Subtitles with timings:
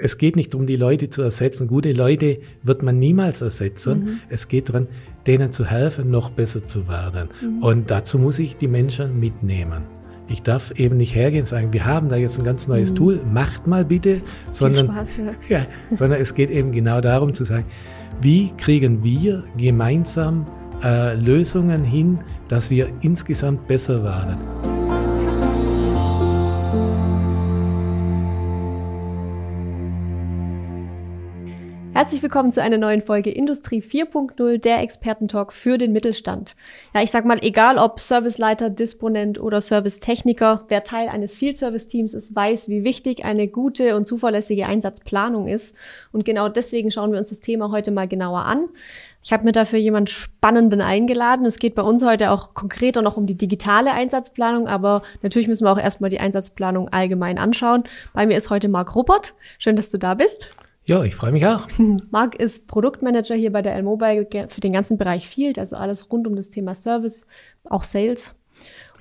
[0.00, 1.66] es geht nicht darum, die Leute zu ersetzen.
[1.66, 4.00] Gute Leute wird man niemals ersetzen.
[4.00, 4.20] Mhm.
[4.28, 4.86] Es geht darum,
[5.26, 7.28] denen zu helfen, noch besser zu werden.
[7.42, 7.62] Mhm.
[7.62, 9.82] Und dazu muss ich die Menschen mitnehmen.
[10.28, 12.96] Ich darf eben nicht hergehen und sagen, wir haben da jetzt ein ganz neues mhm.
[12.96, 15.32] Tool, macht mal bitte, sondern, Spaß, ja.
[15.58, 15.66] ja,
[15.96, 17.64] sondern es geht eben genau darum zu sagen,
[18.20, 20.46] wie kriegen wir gemeinsam
[20.82, 22.18] äh, Lösungen hin,
[22.48, 24.77] dass wir insgesamt besser werden.
[31.98, 36.54] Herzlich willkommen zu einer neuen Folge Industrie 4.0, der Expertentalk für den Mittelstand.
[36.94, 41.88] Ja, ich sag mal, egal ob Serviceleiter, Disponent oder Servicetechniker, wer Teil eines Field Service
[41.88, 45.74] Teams ist, weiß, wie wichtig eine gute und zuverlässige Einsatzplanung ist.
[46.12, 48.68] Und genau deswegen schauen wir uns das Thema heute mal genauer an.
[49.20, 51.46] Ich habe mir dafür jemanden Spannenden eingeladen.
[51.46, 55.64] Es geht bei uns heute auch konkreter noch um die digitale Einsatzplanung, aber natürlich müssen
[55.64, 57.82] wir auch erstmal die Einsatzplanung allgemein anschauen.
[58.14, 59.34] Bei mir ist heute Marc Ruppert.
[59.58, 60.48] Schön, dass du da bist.
[60.88, 61.68] Ja, ich freue mich auch.
[62.10, 66.26] Marc ist Produktmanager hier bei der L-Mobile für den ganzen Bereich Field, also alles rund
[66.26, 67.26] um das Thema Service,
[67.64, 68.34] auch Sales.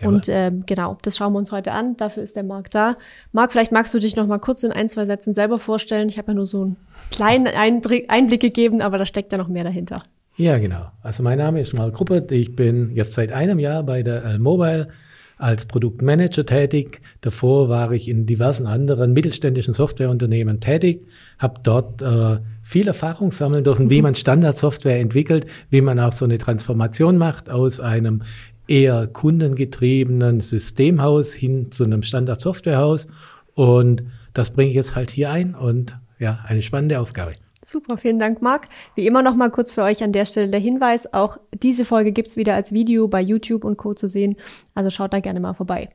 [0.01, 0.09] Ja.
[0.09, 1.95] Und ähm, genau, das schauen wir uns heute an.
[1.95, 2.95] Dafür ist der Marc da.
[3.31, 6.09] Marc, vielleicht magst du dich noch mal kurz in ein, zwei Sätzen selber vorstellen.
[6.09, 6.75] Ich habe ja nur so einen
[7.09, 10.03] kleinen Einblick, Einblick gegeben, aber da steckt ja noch mehr dahinter.
[10.35, 10.91] Ja, genau.
[11.03, 12.33] Also mein Name ist Marc Ruppert.
[12.33, 14.89] Ich bin jetzt seit einem Jahr bei der L-Mobile
[15.37, 17.01] als Produktmanager tätig.
[17.21, 21.05] Davor war ich in diversen anderen mittelständischen Softwareunternehmen tätig,
[21.37, 24.03] habe dort äh, viel Erfahrung sammeln dürfen, wie mhm.
[24.03, 28.23] man Standardsoftware entwickelt, wie man auch so eine Transformation macht aus einem
[28.67, 33.07] eher kundengetriebenen Systemhaus hin zu einem Standardsoftwarehaus.
[33.53, 37.33] Und das bringe ich jetzt halt hier ein und ja, eine spannende Aufgabe.
[37.69, 38.69] Super, vielen Dank, Marc.
[38.95, 42.13] Wie immer noch mal kurz für euch an der Stelle der Hinweis, auch diese Folge
[42.13, 43.93] gibt's wieder als Video bei YouTube und Co.
[43.93, 44.37] zu sehen,
[44.73, 45.89] also schaut da gerne mal vorbei.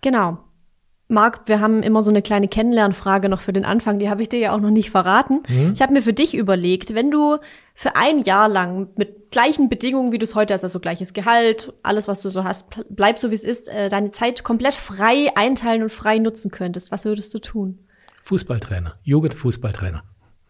[0.00, 0.38] Genau.
[1.08, 4.28] Marc, wir haben immer so eine kleine Kennenlernfrage noch für den Anfang, die habe ich
[4.28, 5.42] dir ja auch noch nicht verraten.
[5.48, 5.72] Mhm.
[5.74, 7.38] Ich habe mir für dich überlegt, wenn du
[7.74, 11.72] für ein Jahr lang mit gleichen Bedingungen, wie du es heute hast, also gleiches Gehalt,
[11.82, 15.32] alles, was du so hast, bleib so wie es ist, äh, deine Zeit komplett frei
[15.34, 17.80] einteilen und frei nutzen könntest, was würdest du tun?
[18.22, 20.04] Fußballtrainer, Jugendfußballtrainer.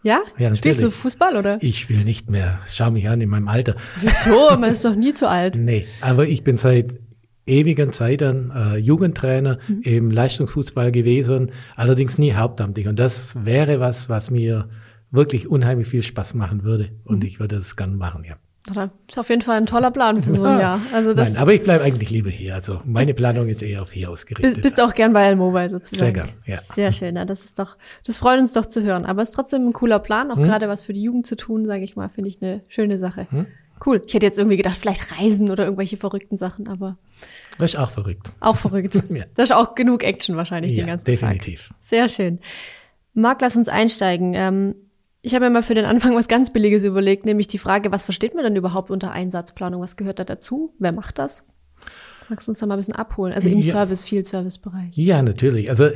[0.06, 0.22] Ja?
[0.38, 1.58] ja Spielst du Fußball oder?
[1.62, 2.60] Ich spiele nicht mehr.
[2.68, 3.74] Schau mich an in meinem Alter.
[3.98, 4.56] Wieso?
[4.58, 5.56] Man ist doch nie zu alt.
[5.56, 7.00] Nee, aber ich bin seit
[7.44, 9.82] ewigen Zeiten äh, Jugendtrainer mhm.
[9.82, 12.86] im Leistungsfußball gewesen, allerdings nie hauptamtlich.
[12.86, 14.68] Und das wäre was, was mir
[15.10, 16.90] wirklich unheimlich viel Spaß machen würde.
[17.02, 17.26] Und mhm.
[17.26, 18.36] ich würde es gern machen, ja.
[18.74, 20.80] Das ist auf jeden Fall ein toller Plan für so ein Jahr.
[20.92, 22.54] Also das Nein, aber ich bleibe eigentlich lieber hier.
[22.54, 24.62] Also meine Planung ist eher auf hier ausgerichtet.
[24.62, 25.98] Bist auch gern bei L-Mobile sozusagen?
[25.98, 26.62] Sehr gern, ja.
[26.62, 29.06] Sehr schön, ja, das ist doch, das freut uns doch zu hören.
[29.06, 30.44] Aber es ist trotzdem ein cooler Plan, auch hm?
[30.44, 33.26] gerade was für die Jugend zu tun, sage ich mal, finde ich eine schöne Sache.
[33.30, 33.46] Hm?
[33.84, 34.02] Cool.
[34.06, 36.96] Ich hätte jetzt irgendwie gedacht, vielleicht Reisen oder irgendwelche verrückten Sachen, aber.
[37.58, 38.32] Das ist auch verrückt.
[38.40, 38.94] Auch verrückt.
[39.10, 39.24] ja.
[39.34, 41.68] Das ist auch genug Action wahrscheinlich ja, den ganzen definitiv.
[41.68, 41.76] Tag.
[41.80, 42.40] Sehr schön.
[43.12, 44.34] Marc, lass uns einsteigen.
[44.34, 44.74] Ähm,
[45.26, 48.04] ich habe mir mal für den Anfang was ganz Billiges überlegt, nämlich die Frage, was
[48.04, 49.82] versteht man denn überhaupt unter Einsatzplanung?
[49.82, 50.72] Was gehört da dazu?
[50.78, 51.44] Wer macht das?
[52.28, 53.32] Magst du uns da mal ein bisschen abholen?
[53.32, 53.72] Also im ja.
[53.72, 54.96] Service, Field Service Bereich.
[54.96, 55.68] Ja, natürlich.
[55.68, 55.88] Also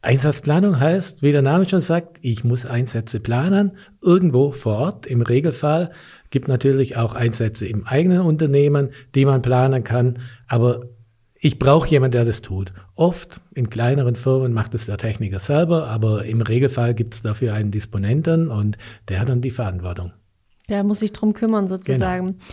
[0.00, 5.04] Einsatzplanung heißt, wie der Name schon sagt, ich muss Einsätze planen, irgendwo vor Ort.
[5.04, 5.90] Im Regelfall
[6.30, 10.20] gibt natürlich auch Einsätze im eigenen Unternehmen, die man planen kann.
[10.48, 10.86] Aber
[11.34, 12.72] ich brauche jemanden, der das tut.
[12.96, 17.52] Oft in kleineren Firmen macht es der Techniker selber, aber im Regelfall gibt es dafür
[17.54, 18.78] einen Disponenten und
[19.08, 20.12] der hat dann die Verantwortung.
[20.68, 22.26] Der muss sich drum kümmern sozusagen.
[22.26, 22.44] Genau.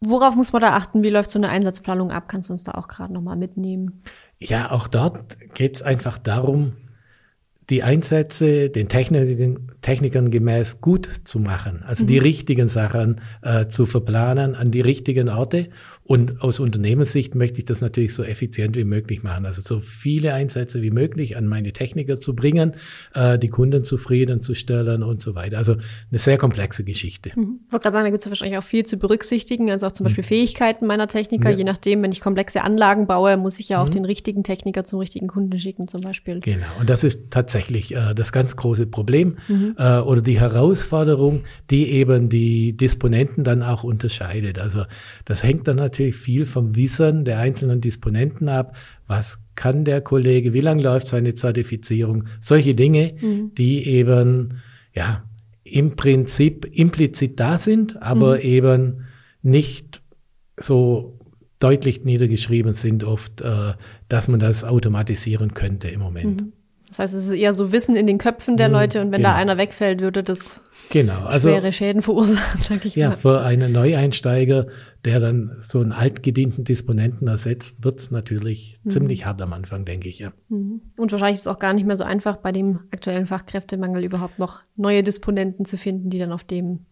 [0.00, 1.04] Worauf muss man da achten?
[1.04, 2.24] Wie läuft so eine Einsatzplanung ab?
[2.26, 4.02] Kannst du uns da auch gerade nochmal mitnehmen?
[4.38, 6.72] Ja, auch dort geht es einfach darum,
[7.70, 12.08] die Einsätze den Technikern, Technikern gemäß gut zu machen, also mhm.
[12.08, 15.68] die richtigen Sachen äh, zu verplanen an die richtigen Orte
[16.10, 19.46] und aus Unternehmenssicht möchte ich das natürlich so effizient wie möglich machen.
[19.46, 22.74] Also so viele Einsätze wie möglich an meine Techniker zu bringen,
[23.14, 25.58] äh, die Kunden zufriedenzustellen und so weiter.
[25.58, 27.30] Also eine sehr komplexe Geschichte.
[27.36, 27.60] Mhm.
[27.64, 29.70] Ich wollte gerade sagen, da gibt es wahrscheinlich auch viel zu berücksichtigen.
[29.70, 30.26] Also auch zum Beispiel mhm.
[30.26, 31.50] Fähigkeiten meiner Techniker.
[31.50, 31.58] Ja.
[31.58, 33.92] Je nachdem, wenn ich komplexe Anlagen baue, muss ich ja auch mhm.
[33.92, 36.40] den richtigen Techniker zum richtigen Kunden schicken zum Beispiel.
[36.40, 36.66] Genau.
[36.80, 39.76] Und das ist tatsächlich äh, das ganz große Problem mhm.
[39.78, 44.58] äh, oder die Herausforderung, die eben die Disponenten dann auch unterscheidet.
[44.58, 44.86] Also
[45.24, 48.74] das hängt dann natürlich natürlich viel vom Wissen der einzelnen Disponenten ab.
[49.06, 50.52] Was kann der Kollege?
[50.52, 52.24] Wie lange läuft seine Zertifizierung?
[52.40, 53.52] Solche Dinge, mhm.
[53.54, 54.60] die eben,
[54.94, 55.24] ja,
[55.62, 58.42] im Prinzip implizit da sind, aber mhm.
[58.42, 59.04] eben
[59.42, 60.02] nicht
[60.56, 61.18] so
[61.58, 63.74] deutlich niedergeschrieben sind oft, äh,
[64.08, 66.40] dass man das automatisieren könnte im Moment.
[66.40, 66.52] Mhm.
[66.88, 69.18] Das heißt, es ist eher so Wissen in den Köpfen der mhm, Leute und wenn
[69.18, 69.30] genau.
[69.30, 71.24] da einer wegfällt, würde das genau.
[71.24, 73.14] also, schwere Schäden verursachen, sag ich ja, mal.
[73.14, 74.66] Ja, für einen Neueinsteiger,
[75.04, 78.90] der dann so einen altgedienten Disponenten ersetzt, wird es natürlich mhm.
[78.90, 80.32] ziemlich hart am Anfang, denke ich, ja.
[80.48, 80.82] Mhm.
[80.98, 84.38] Und wahrscheinlich ist es auch gar nicht mehr so einfach, bei dem aktuellen Fachkräftemangel überhaupt
[84.38, 86.86] noch neue Disponenten zu finden, die dann auf dem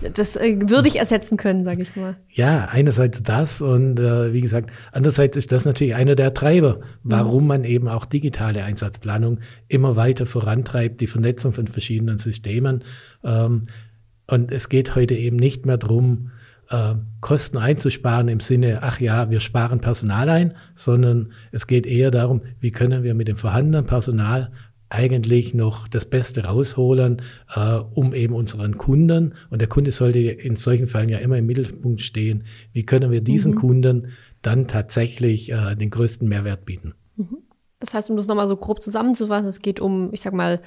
[0.00, 2.16] das äh, würde ich ersetzen können, sage ich mal.
[2.30, 7.42] Ja, einerseits das und äh, wie gesagt, andererseits ist das natürlich einer der Treiber, warum
[7.42, 7.48] mhm.
[7.48, 12.84] man eben auch digitale Einsatzplanung immer weiter vorantreibt, die Vernetzung von verschiedenen Systemen.
[13.24, 13.62] Ähm,
[14.26, 16.30] und es geht heute eben nicht mehr drum,
[16.70, 22.10] äh, Kosten einzusparen im Sinne, ach ja, wir sparen Personal ein, sondern es geht eher
[22.10, 24.50] darum, wie können wir mit dem vorhandenen Personal
[24.88, 27.22] eigentlich noch das Beste rausholen,
[27.54, 31.46] äh, um eben unseren Kunden, und der Kunde sollte in solchen Fällen ja immer im
[31.46, 33.58] Mittelpunkt stehen, wie können wir diesen mhm.
[33.58, 34.08] Kunden
[34.42, 36.94] dann tatsächlich äh, den größten Mehrwert bieten.
[37.16, 37.38] Mhm.
[37.80, 40.60] Das heißt, um das nochmal so grob zusammenzufassen, es geht um, ich sag mal,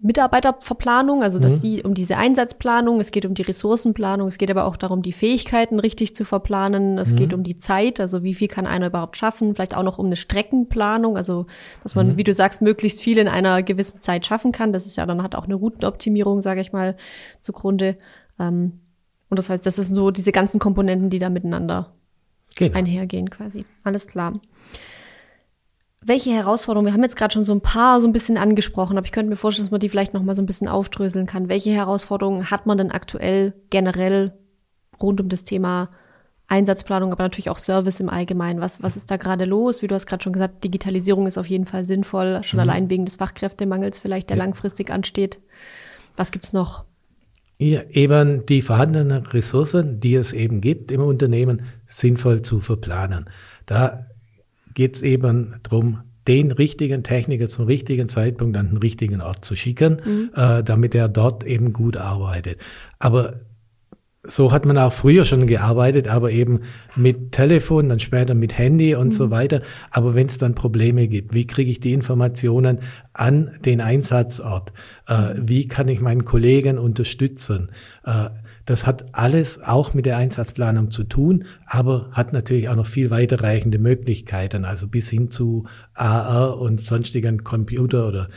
[0.00, 1.60] Mitarbeiterverplanung, also dass mhm.
[1.60, 5.12] die um diese Einsatzplanung, es geht um die Ressourcenplanung, es geht aber auch darum, die
[5.12, 7.16] Fähigkeiten richtig zu verplanen, es mhm.
[7.16, 10.06] geht um die Zeit, also wie viel kann einer überhaupt schaffen, vielleicht auch noch um
[10.06, 11.46] eine Streckenplanung, also
[11.82, 12.16] dass man, mhm.
[12.16, 14.72] wie du sagst, möglichst viel in einer gewissen Zeit schaffen kann.
[14.72, 16.96] Das ist ja dann hat auch eine Routenoptimierung, sage ich mal,
[17.40, 17.98] zugrunde.
[18.38, 18.80] Ähm,
[19.30, 21.92] und das heißt, das sind so diese ganzen Komponenten, die da miteinander
[22.54, 22.78] genau.
[22.78, 23.64] einhergehen, quasi.
[23.82, 24.40] Alles klar
[26.00, 29.04] welche Herausforderungen, wir haben jetzt gerade schon so ein paar so ein bisschen angesprochen, aber
[29.04, 31.48] ich könnte mir vorstellen, dass man die vielleicht noch mal so ein bisschen aufdröseln kann.
[31.48, 34.32] Welche Herausforderungen hat man denn aktuell generell
[35.02, 35.90] rund um das Thema
[36.46, 38.60] Einsatzplanung, aber natürlich auch Service im Allgemeinen?
[38.60, 39.82] Was, was ist da gerade los?
[39.82, 42.62] Wie du hast gerade schon gesagt, Digitalisierung ist auf jeden Fall sinnvoll, schon mhm.
[42.62, 44.44] allein wegen des Fachkräftemangels vielleicht, der ja.
[44.44, 45.40] langfristig ansteht.
[46.16, 46.84] Was gibt's noch?
[47.58, 53.28] Ja, eben die vorhandenen Ressourcen, die es eben gibt im Unternehmen, sinnvoll zu verplanen.
[53.66, 54.06] Da
[54.78, 55.98] geht es eben darum,
[56.28, 60.30] den richtigen Techniker zum richtigen Zeitpunkt an den richtigen Ort zu schicken, mhm.
[60.36, 62.60] äh, damit er dort eben gut arbeitet.
[63.00, 63.40] Aber
[64.22, 66.60] so hat man auch früher schon gearbeitet, aber eben
[66.94, 69.12] mit Telefon, dann später mit Handy und mhm.
[69.12, 69.62] so weiter.
[69.90, 72.78] Aber wenn es dann Probleme gibt, wie kriege ich die Informationen
[73.14, 74.72] an den Einsatzort?
[75.08, 77.72] Äh, wie kann ich meinen Kollegen unterstützen?
[78.04, 78.28] Äh,
[78.68, 83.10] das hat alles auch mit der Einsatzplanung zu tun, aber hat natürlich auch noch viel
[83.10, 88.28] weiterreichende Möglichkeiten, also bis hin zu AR und sonstigen Computer- oder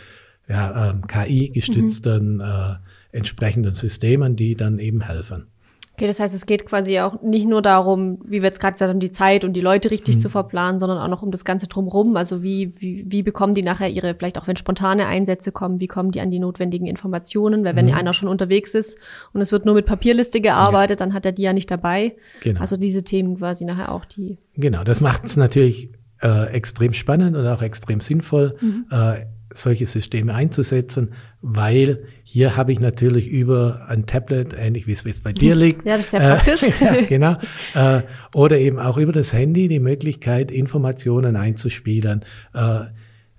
[0.47, 2.41] ja, ähm, KI-gestützten mhm.
[2.41, 2.75] äh,
[3.11, 5.47] entsprechenden Systemen, die dann eben helfen.
[5.93, 8.89] Okay, das heißt, es geht quasi auch nicht nur darum, wie wir jetzt gerade gesagt
[8.89, 10.19] haben, die Zeit und die Leute richtig mhm.
[10.19, 12.15] zu verplanen, sondern auch noch um das Ganze drumherum.
[12.15, 15.87] Also wie, wie, wie bekommen die nachher ihre, vielleicht auch wenn spontane Einsätze kommen, wie
[15.87, 17.63] kommen die an die notwendigen Informationen?
[17.65, 17.93] Weil wenn mhm.
[17.93, 18.97] einer schon unterwegs ist
[19.33, 21.05] und es wird nur mit Papierliste gearbeitet, ja.
[21.05, 22.15] dann hat er die ja nicht dabei.
[22.41, 22.61] Genau.
[22.61, 24.37] Also diese Themen quasi nachher auch die.
[24.55, 25.91] Genau, das macht es natürlich
[26.21, 28.55] äh, extrem spannend und auch extrem sinnvoll.
[28.61, 28.85] Mhm.
[28.91, 35.03] Äh, solche Systeme einzusetzen, weil hier habe ich natürlich über ein Tablet, ähnlich wie es
[35.03, 35.85] jetzt bei dir liegt.
[35.85, 36.63] Ja, das ist sehr praktisch.
[36.63, 37.37] Äh, ja, genau.
[37.73, 38.01] Äh,
[38.33, 42.25] oder eben auch über das Handy die Möglichkeit, Informationen einzuspielen.
[42.53, 42.85] Äh,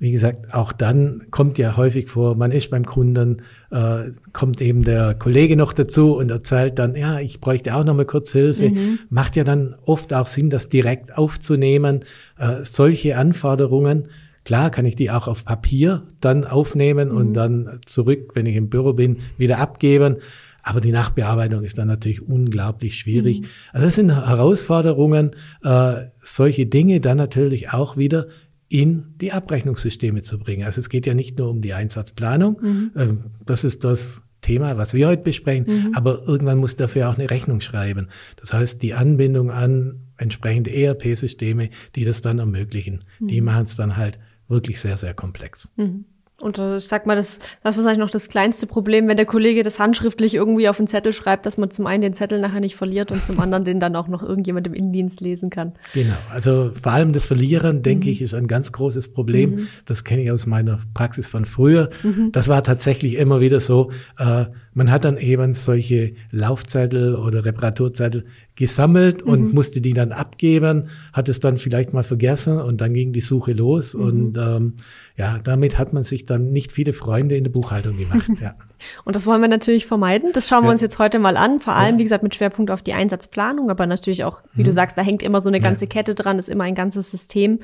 [0.02, 4.82] wie gesagt, auch dann kommt ja häufig vor, man ist beim Kunden, äh, kommt eben
[4.82, 8.70] der Kollege noch dazu und erzählt dann, ja, ich bräuchte auch noch mal kurz Hilfe.
[8.70, 8.98] Mhm.
[9.10, 12.00] Macht ja dann oft auch Sinn, das direkt aufzunehmen.
[12.36, 14.08] Äh, solche Anforderungen
[14.44, 17.16] Klar kann ich die auch auf Papier dann aufnehmen mhm.
[17.16, 20.16] und dann zurück, wenn ich im Büro bin, wieder abgeben.
[20.62, 23.40] Aber die Nachbearbeitung ist dann natürlich unglaublich schwierig.
[23.40, 23.46] Mhm.
[23.72, 25.32] Also das sind Herausforderungen,
[25.64, 28.28] äh, solche Dinge dann natürlich auch wieder
[28.68, 30.64] in die Abrechnungssysteme zu bringen.
[30.64, 32.58] Also es geht ja nicht nur um die Einsatzplanung.
[32.62, 32.90] Mhm.
[32.96, 35.66] Ähm, das ist das Thema, was wir heute besprechen.
[35.66, 35.94] Mhm.
[35.94, 38.08] Aber irgendwann muss dafür auch eine Rechnung schreiben.
[38.36, 43.46] Das heißt, die Anbindung an entsprechende ERP-Systeme, die das dann ermöglichen, die mhm.
[43.46, 44.18] machen es dann halt
[44.52, 45.68] wirklich sehr, sehr komplex.
[45.76, 46.04] Mhm.
[46.42, 49.26] Und äh, ich sag mal, das, das ist wahrscheinlich noch das kleinste Problem, wenn der
[49.26, 52.58] Kollege das handschriftlich irgendwie auf den Zettel schreibt, dass man zum einen den Zettel nachher
[52.58, 55.74] nicht verliert und zum anderen den dann auch noch irgendjemand im Innendienst lesen kann.
[55.94, 56.16] Genau.
[56.32, 58.12] Also vor allem das Verlieren, denke mhm.
[58.12, 59.50] ich, ist ein ganz großes Problem.
[59.54, 59.68] Mhm.
[59.86, 61.90] Das kenne ich aus meiner Praxis von früher.
[62.02, 62.32] Mhm.
[62.32, 63.92] Das war tatsächlich immer wieder so.
[64.18, 68.24] Äh, man hat dann eben solche Laufzettel oder Reparaturzettel
[68.54, 69.54] gesammelt und mhm.
[69.54, 73.52] musste die dann abgeben, hat es dann vielleicht mal vergessen und dann ging die Suche
[73.52, 74.02] los mhm.
[74.02, 74.74] und ähm,
[75.16, 78.30] ja, damit hat man sich dann nicht viele Freunde in der Buchhaltung gemacht.
[78.42, 78.56] Ja.
[79.04, 80.30] und das wollen wir natürlich vermeiden.
[80.32, 80.72] Das schauen wir ja.
[80.72, 81.98] uns jetzt heute mal an, vor allem, ja.
[81.98, 84.66] wie gesagt, mit Schwerpunkt auf die Einsatzplanung, aber natürlich auch, wie mhm.
[84.66, 87.60] du sagst, da hängt immer so eine ganze Kette dran, ist immer ein ganzes System.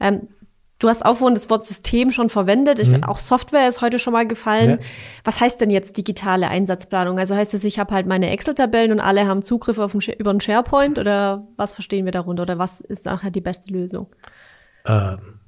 [0.00, 0.28] Ähm,
[0.84, 2.78] Du hast auch vorhin das Wort System schon verwendet.
[2.78, 3.04] Ich, mhm.
[3.04, 4.68] Auch Software ist heute schon mal gefallen.
[4.72, 4.78] Ja.
[5.24, 7.18] Was heißt denn jetzt digitale Einsatzplanung?
[7.18, 10.28] Also heißt es, ich habe halt meine Excel-Tabellen und alle haben Zugriff auf einen, über
[10.28, 14.14] einen SharePoint oder was verstehen wir darunter oder was ist nachher die beste Lösung?
[14.84, 15.40] Ähm,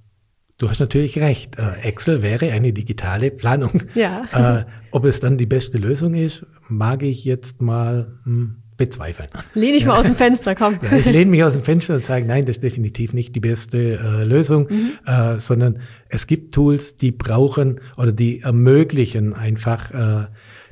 [0.56, 1.58] Du hast natürlich recht.
[1.58, 3.82] Äh, Excel wäre eine digitale Planung.
[3.94, 4.22] Ja.
[4.32, 9.28] Äh, ob es dann die beste Lösung ist, mag ich jetzt mal hm, bezweifeln.
[9.54, 9.88] Lehne ich ja.
[9.88, 10.78] mal aus dem Fenster, komm.
[10.82, 13.40] Ja, ich lehne mich aus dem Fenster und sage, nein, das ist definitiv nicht die
[13.40, 14.92] beste äh, Lösung, mhm.
[15.06, 20.26] äh, sondern es gibt Tools, die brauchen oder die ermöglichen einfach äh,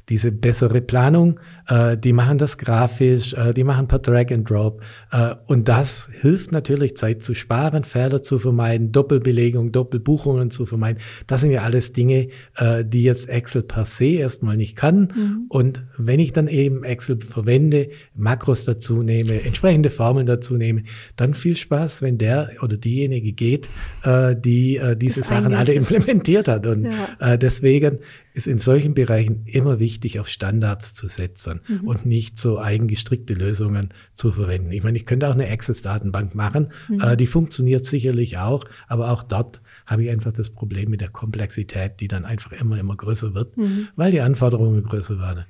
[0.09, 4.83] diese bessere Planung äh, die machen das grafisch, äh, die machen per Drag and Drop.
[5.11, 11.03] Äh, und das hilft natürlich, Zeit zu sparen, Fehler zu vermeiden, Doppelbelegung, Doppelbuchungen zu vermeiden.
[11.27, 15.13] Das sind ja alles Dinge, äh, die jetzt Excel per se erstmal nicht kann.
[15.15, 15.45] Mhm.
[15.49, 20.85] Und wenn ich dann eben Excel verwende, Makros dazu nehme, entsprechende Formeln dazu nehme,
[21.17, 23.69] dann viel Spaß, wenn der oder diejenige geht,
[24.05, 26.67] äh, die äh, diese das Sachen alle implementiert hat.
[26.67, 27.35] Und ja.
[27.35, 27.99] äh, deswegen
[28.35, 31.87] ist in solchen Bereichen immer wichtig, auf Standards zu setzen mhm.
[31.87, 34.73] und nicht so eigengestrickte Lösungen zu verwenden.
[34.73, 37.01] Ich meine, ich könnte auch eine Access-Datenbank machen, mhm.
[37.01, 41.11] äh, die funktioniert sicherlich auch, aber auch dort habe ich einfach das Problem mit der
[41.11, 43.89] Komplexität, die dann einfach immer, immer größer wird, mhm.
[43.95, 45.45] weil die Anforderungen größer werden.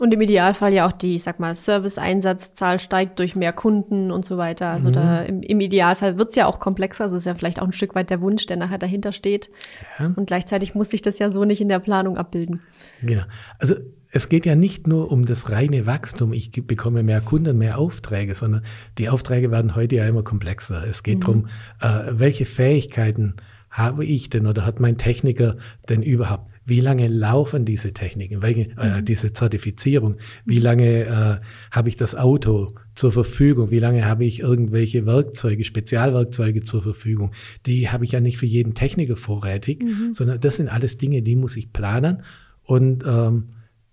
[0.00, 4.24] Und im Idealfall ja auch die, ich sag mal, Service-Einsatzzahl steigt durch mehr Kunden und
[4.24, 4.68] so weiter.
[4.68, 4.92] Also mhm.
[4.94, 7.04] da im, im Idealfall wird's ja auch komplexer.
[7.04, 9.50] Also ist ja vielleicht auch ein Stück weit der Wunsch, der nachher dahinter steht.
[9.98, 10.10] Ja.
[10.16, 12.60] Und gleichzeitig muss sich das ja so nicht in der Planung abbilden.
[13.02, 13.24] Genau.
[13.58, 13.74] Also
[14.10, 18.34] es geht ja nicht nur um das reine Wachstum, ich bekomme mehr Kunden, mehr Aufträge,
[18.34, 18.64] sondern
[18.96, 20.82] die Aufträge werden heute ja immer komplexer.
[20.86, 21.20] Es geht mhm.
[21.20, 21.48] darum,
[21.80, 23.34] äh, welche Fähigkeiten
[23.70, 25.56] habe ich denn oder hat mein Techniker
[25.90, 26.49] denn überhaupt?
[26.70, 29.04] Wie lange laufen diese Techniken, welche, äh, mhm.
[29.04, 30.18] diese Zertifizierung?
[30.44, 30.62] Wie mhm.
[30.62, 33.72] lange äh, habe ich das Auto zur Verfügung?
[33.72, 37.32] Wie lange habe ich irgendwelche Werkzeuge, Spezialwerkzeuge zur Verfügung?
[37.66, 40.12] Die habe ich ja nicht für jeden Techniker vorrätig, mhm.
[40.12, 42.22] sondern das sind alles Dinge, die muss ich planen
[42.62, 43.48] und ähm,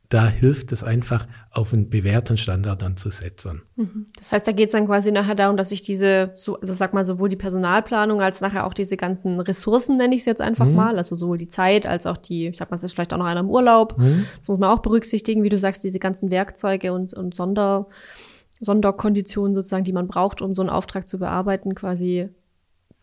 [0.10, 3.64] da hilft es einfach, auf einen bewährten Standard dann zu setzen.
[3.76, 4.08] Mhm.
[4.18, 6.94] Das heißt, da geht es dann quasi nachher darum, dass ich diese, so, also sag
[6.94, 10.66] mal, sowohl die Personalplanung als nachher auch diese ganzen Ressourcen, nenne ich es jetzt einfach
[10.66, 10.76] mhm.
[10.76, 13.18] mal, also sowohl die Zeit als auch die, ich sag mal, es ist vielleicht auch
[13.18, 13.98] noch einer im Urlaub.
[13.98, 14.26] Mhm.
[14.40, 17.88] Das muss man auch berücksichtigen, wie du sagst, diese ganzen Werkzeuge und, und Sonder,
[18.60, 22.30] Sonderkonditionen sozusagen, die man braucht, um so einen Auftrag zu bearbeiten, quasi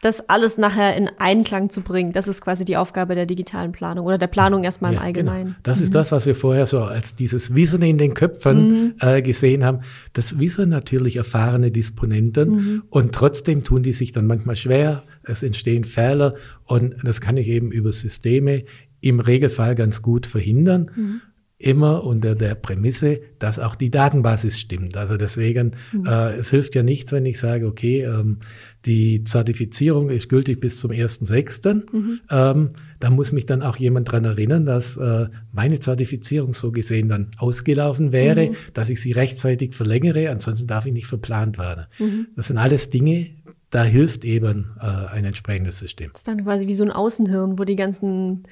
[0.01, 2.13] das alles nachher in Einklang zu bringen.
[2.13, 5.31] Das ist quasi die Aufgabe der digitalen Planung oder der Planung erstmal im ja, genau.
[5.31, 5.47] Allgemeinen.
[5.47, 5.61] Genau.
[5.63, 5.85] Das mhm.
[5.85, 8.95] ist das, was wir vorher so als dieses Wissen in den Köpfen mhm.
[9.01, 9.81] äh, gesehen haben.
[10.13, 12.83] Das Wissen natürlich erfahrene Disponenten mhm.
[12.91, 15.05] und trotzdem tun die sich dann manchmal schwer.
[15.23, 16.35] Es entstehen Fehler
[16.65, 18.65] und das kann ich eben über Systeme
[19.01, 21.23] im Regelfall ganz gut verhindern.
[21.57, 24.97] Immer unter der Prämisse, dass auch die Datenbasis stimmt.
[24.97, 26.07] Also deswegen, mhm.
[26.07, 28.39] äh, es hilft ja nichts, wenn ich sage, okay, ähm,
[28.85, 31.93] die Zertifizierung ist gültig bis zum 1.6.
[31.93, 32.21] Mhm.
[32.29, 37.09] Ähm, da muss mich dann auch jemand dran erinnern, dass äh, meine Zertifizierung so gesehen
[37.09, 38.57] dann ausgelaufen wäre, mhm.
[38.73, 41.87] dass ich sie rechtzeitig verlängere, ansonsten darf ich nicht verplant werden.
[41.99, 42.27] Mhm.
[42.35, 43.31] Das sind alles Dinge,
[43.75, 46.11] da hilft eben äh, ein entsprechendes System.
[46.13, 48.45] Das ist dann quasi wie so ein Außenhirn, wo die ganzen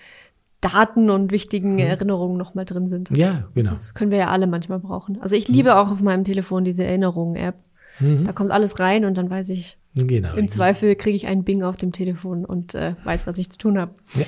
[0.62, 1.80] Daten und wichtigen mhm.
[1.80, 3.10] Erinnerungen nochmal drin sind.
[3.10, 3.72] Ja, genau.
[3.72, 5.20] Das können wir ja alle manchmal brauchen.
[5.20, 5.76] Also ich liebe mhm.
[5.76, 7.56] auch auf meinem Telefon diese Erinnerungen-App.
[8.00, 8.24] Mhm.
[8.24, 11.62] Da kommt alles rein und dann weiß ich, genau, im Zweifel kriege ich einen Bing
[11.62, 13.92] auf dem Telefon und äh, weiß, was ich zu tun habe.
[14.14, 14.24] Ja.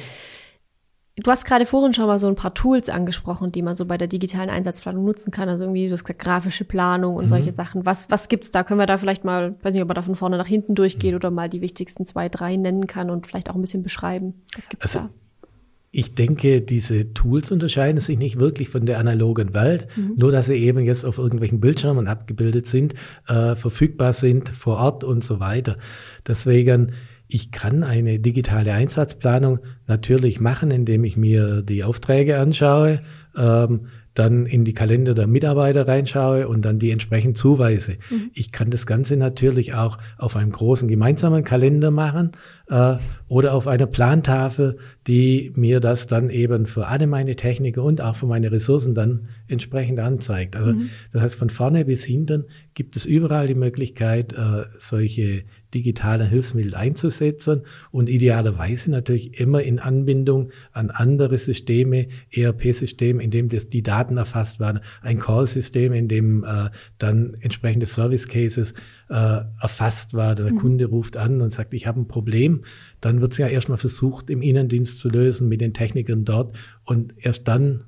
[1.17, 3.97] Du hast gerade vorhin schon mal so ein paar Tools angesprochen, die man so bei
[3.97, 5.49] der digitalen Einsatzplanung nutzen kann.
[5.49, 7.29] Also irgendwie, du hast gesagt, grafische Planung und mhm.
[7.29, 7.87] solche Sachen.
[7.87, 8.65] Was, was gibt's da?
[8.65, 11.13] Können wir da vielleicht mal, weiß nicht, ob man da von vorne nach hinten durchgeht
[11.13, 11.17] mhm.
[11.17, 14.43] oder mal die wichtigsten zwei, drei nennen kann und vielleicht auch ein bisschen beschreiben?
[14.57, 15.15] Was gibt's also, da?
[15.97, 20.15] Ich denke, diese Tools unterscheiden sich nicht wirklich von der analogen Welt, mhm.
[20.17, 22.95] nur dass sie eben jetzt auf irgendwelchen Bildschirmen abgebildet sind,
[23.29, 25.77] äh, verfügbar sind vor Ort und so weiter.
[26.27, 26.95] Deswegen,
[27.29, 33.01] ich kann eine digitale Einsatzplanung natürlich machen, indem ich mir die Aufträge anschaue,
[33.37, 37.97] ähm, dann in die Kalender der Mitarbeiter reinschaue und dann die entsprechend zuweise.
[38.11, 38.31] Mhm.
[38.33, 42.33] Ich kann das Ganze natürlich auch auf einem großen gemeinsamen Kalender machen
[42.69, 42.97] äh,
[43.29, 48.17] oder auf einer Plantafel, die mir das dann eben für alle meine Techniker und auch
[48.17, 50.57] für meine Ressourcen dann entsprechend anzeigt.
[50.57, 50.91] Also mhm.
[51.13, 52.45] das heißt, von vorne bis hinten
[52.75, 59.79] gibt es überall die Möglichkeit, äh, solche digitalen Hilfsmittel einzusetzen und idealerweise natürlich immer in
[59.79, 66.09] Anbindung an andere Systeme, ERP-Systeme, in dem das, die Daten erfasst werden, ein Call-System, in
[66.09, 68.75] dem äh, dann entsprechende Service-Cases
[69.11, 70.47] äh, erfasst werden.
[70.47, 70.59] Der mhm.
[70.59, 72.65] Kunde ruft an und sagt, ich habe ein Problem.
[73.01, 77.15] Dann wird es ja erstmal versucht, im Innendienst zu lösen mit den Technikern dort und
[77.19, 77.85] erst dann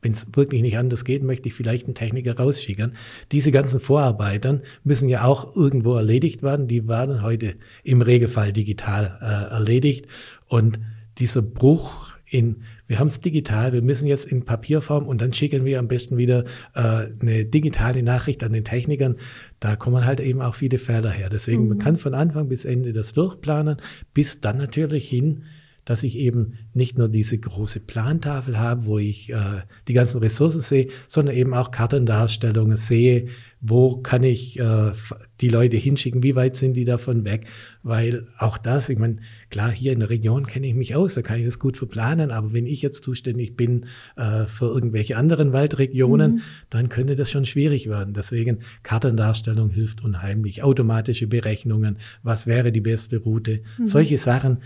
[0.00, 2.92] wenn es wirklich nicht anders geht, möchte ich vielleicht einen Techniker rausschicken.
[3.32, 6.68] Diese ganzen Vorarbeiten müssen ja auch irgendwo erledigt werden.
[6.68, 10.06] Die werden heute im Regelfall digital äh, erledigt.
[10.46, 10.78] Und
[11.18, 15.64] dieser Bruch in, wir haben es digital, wir müssen jetzt in Papierform und dann schicken
[15.64, 19.16] wir am besten wieder äh, eine digitale Nachricht an den Technikern.
[19.60, 21.30] Da kommen halt eben auch viele Fehler her.
[21.30, 21.68] Deswegen, mhm.
[21.70, 23.78] man kann von Anfang bis Ende das durchplanen,
[24.14, 25.44] bis dann natürlich hin,
[25.88, 30.60] dass ich eben nicht nur diese große Plantafel habe, wo ich äh, die ganzen Ressourcen
[30.60, 33.28] sehe, sondern eben auch Kartendarstellungen sehe,
[33.62, 34.92] wo kann ich äh,
[35.40, 37.46] die Leute hinschicken, wie weit sind die davon weg,
[37.82, 39.16] weil auch das, ich meine,
[39.48, 42.32] klar, hier in der Region kenne ich mich aus, da kann ich das gut verplanen,
[42.32, 46.40] aber wenn ich jetzt zuständig bin äh, für irgendwelche anderen Waldregionen, mhm.
[46.68, 48.12] dann könnte das schon schwierig werden.
[48.12, 53.86] Deswegen Kartendarstellung hilft unheimlich, automatische Berechnungen, was wäre die beste Route, mhm.
[53.86, 54.58] solche Sachen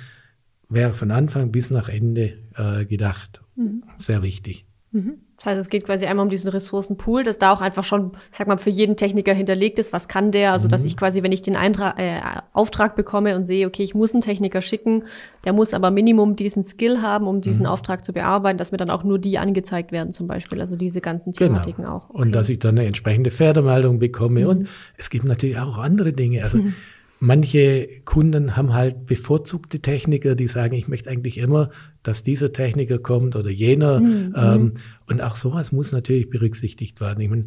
[0.72, 3.42] wäre von Anfang bis nach Ende äh, gedacht.
[3.56, 3.84] Mhm.
[3.98, 4.66] Sehr wichtig.
[4.92, 5.18] Mhm.
[5.36, 8.46] Das heißt, es geht quasi einmal um diesen Ressourcenpool, dass da auch einfach schon, sag
[8.46, 10.88] mal, für jeden Techniker hinterlegt ist, was kann der, also dass mhm.
[10.88, 12.20] ich quasi, wenn ich den Eintrag, äh,
[12.52, 15.02] Auftrag bekomme und sehe, okay, ich muss einen Techniker schicken,
[15.44, 17.68] der muss aber Minimum diesen Skill haben, um diesen mhm.
[17.68, 21.00] Auftrag zu bearbeiten, dass mir dann auch nur die angezeigt werden zum Beispiel, also diese
[21.00, 21.54] ganzen genau.
[21.54, 21.96] Thematiken genau.
[21.96, 22.10] auch.
[22.10, 22.22] Okay.
[22.22, 24.46] Und dass ich dann eine entsprechende Pferdemeldung bekomme mhm.
[24.46, 26.58] und es gibt natürlich auch andere Dinge, also
[27.24, 31.70] Manche Kunden haben halt bevorzugte Techniker, die sagen, ich möchte eigentlich immer,
[32.02, 34.00] dass dieser Techniker kommt oder jener.
[34.00, 34.34] Mhm.
[34.36, 34.72] Ähm,
[35.06, 37.20] und auch sowas muss natürlich berücksichtigt werden.
[37.20, 37.44] Ich meine,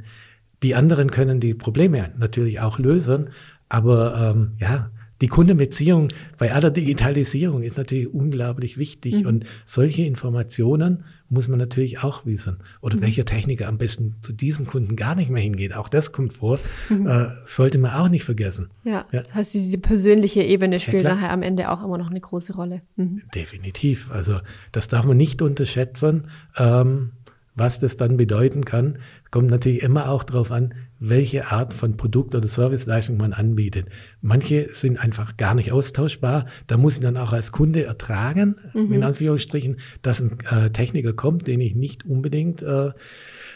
[0.63, 3.32] die anderen können die Probleme natürlich auch lösen,
[3.67, 4.91] aber ähm, ja,
[5.22, 9.28] die Kundenbeziehung bei aller Digitalisierung ist natürlich unglaublich wichtig mhm.
[9.28, 12.58] und solche Informationen muss man natürlich auch wissen.
[12.82, 13.02] Oder mhm.
[13.02, 15.74] welcher Techniker am besten zu diesem Kunden gar nicht mehr hingeht.
[15.74, 16.60] Auch das kommt vor.
[16.90, 17.08] Mhm.
[17.08, 18.70] Äh, sollte man auch nicht vergessen.
[18.84, 19.22] Ja, ja.
[19.22, 22.56] das heißt, diese persönliche Ebene spielt ja, nachher am Ende auch immer noch eine große
[22.56, 22.82] Rolle.
[22.96, 23.24] Mhm.
[23.34, 24.12] Definitiv.
[24.12, 24.40] Also
[24.72, 26.28] das darf man nicht unterschätzen.
[26.58, 27.12] Ähm,
[27.56, 29.00] was das dann bedeuten kann,
[29.32, 33.88] kommt natürlich immer auch darauf an, welche Art von Produkt oder Serviceleistung man anbietet.
[34.22, 36.46] Manche sind einfach gar nicht austauschbar.
[36.68, 38.94] Da muss ich dann auch als Kunde ertragen, mhm.
[38.94, 42.92] in Anführungsstrichen, dass ein äh, Techniker kommt, den ich nicht unbedingt äh,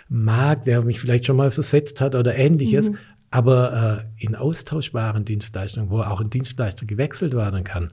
[0.10, 2.92] mag, der mich vielleicht schon mal versetzt hat oder ähnliches.
[2.92, 2.98] Mhm.
[3.32, 7.92] Aber äh, in austauschbaren Dienstleistungen, wo auch ein Dienstleister gewechselt werden kann,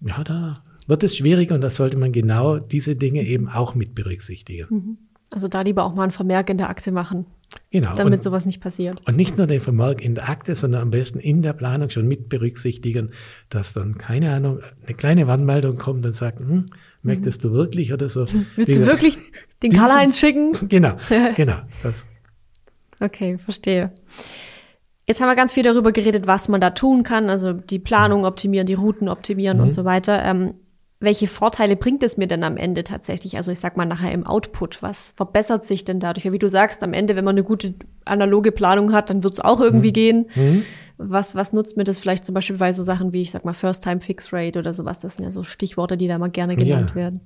[0.00, 0.54] ja, da
[0.86, 4.66] wird es schwieriger und da sollte man genau diese Dinge eben auch mit berücksichtigen.
[4.70, 4.98] Mhm.
[5.32, 7.26] Also da lieber auch mal ein Vermerk in der Akte machen.
[7.70, 7.94] Genau.
[7.94, 9.02] Damit und, sowas nicht passiert.
[9.06, 12.06] Und nicht nur den Vermerk in der Akte, sondern am besten in der Planung schon
[12.06, 13.10] mit berücksichtigen,
[13.50, 16.66] dass dann, keine Ahnung, eine kleine Warnmeldung kommt und sagt, hm,
[17.02, 17.48] möchtest mhm.
[17.48, 18.26] du wirklich oder so.
[18.56, 19.18] Willst du wirklich
[19.62, 20.52] den Karl-Heinz schicken?
[20.68, 20.94] Genau,
[21.36, 21.58] genau.
[21.82, 22.06] Das.
[23.00, 23.92] Okay, verstehe.
[25.06, 28.24] Jetzt haben wir ganz viel darüber geredet, was man da tun kann, also die Planung
[28.24, 29.64] optimieren, die Routen optimieren mhm.
[29.64, 30.22] und so weiter.
[30.24, 30.54] Ähm,
[30.98, 33.36] welche Vorteile bringt es mir denn am Ende tatsächlich?
[33.36, 36.24] Also ich sag mal nachher im Output, was verbessert sich denn dadurch?
[36.24, 37.74] Ja, wie du sagst, am Ende, wenn man eine gute
[38.06, 39.92] analoge Planung hat, dann wird es auch irgendwie mhm.
[39.92, 40.26] gehen.
[40.34, 40.62] Mhm.
[40.96, 43.52] Was, was nutzt mir das vielleicht zum Beispiel bei so Sachen wie, ich sag mal,
[43.52, 45.00] First Time Fix Rate oder sowas?
[45.00, 46.96] Das sind ja so Stichworte, die da mal gerne genannt ja.
[46.96, 47.20] werden.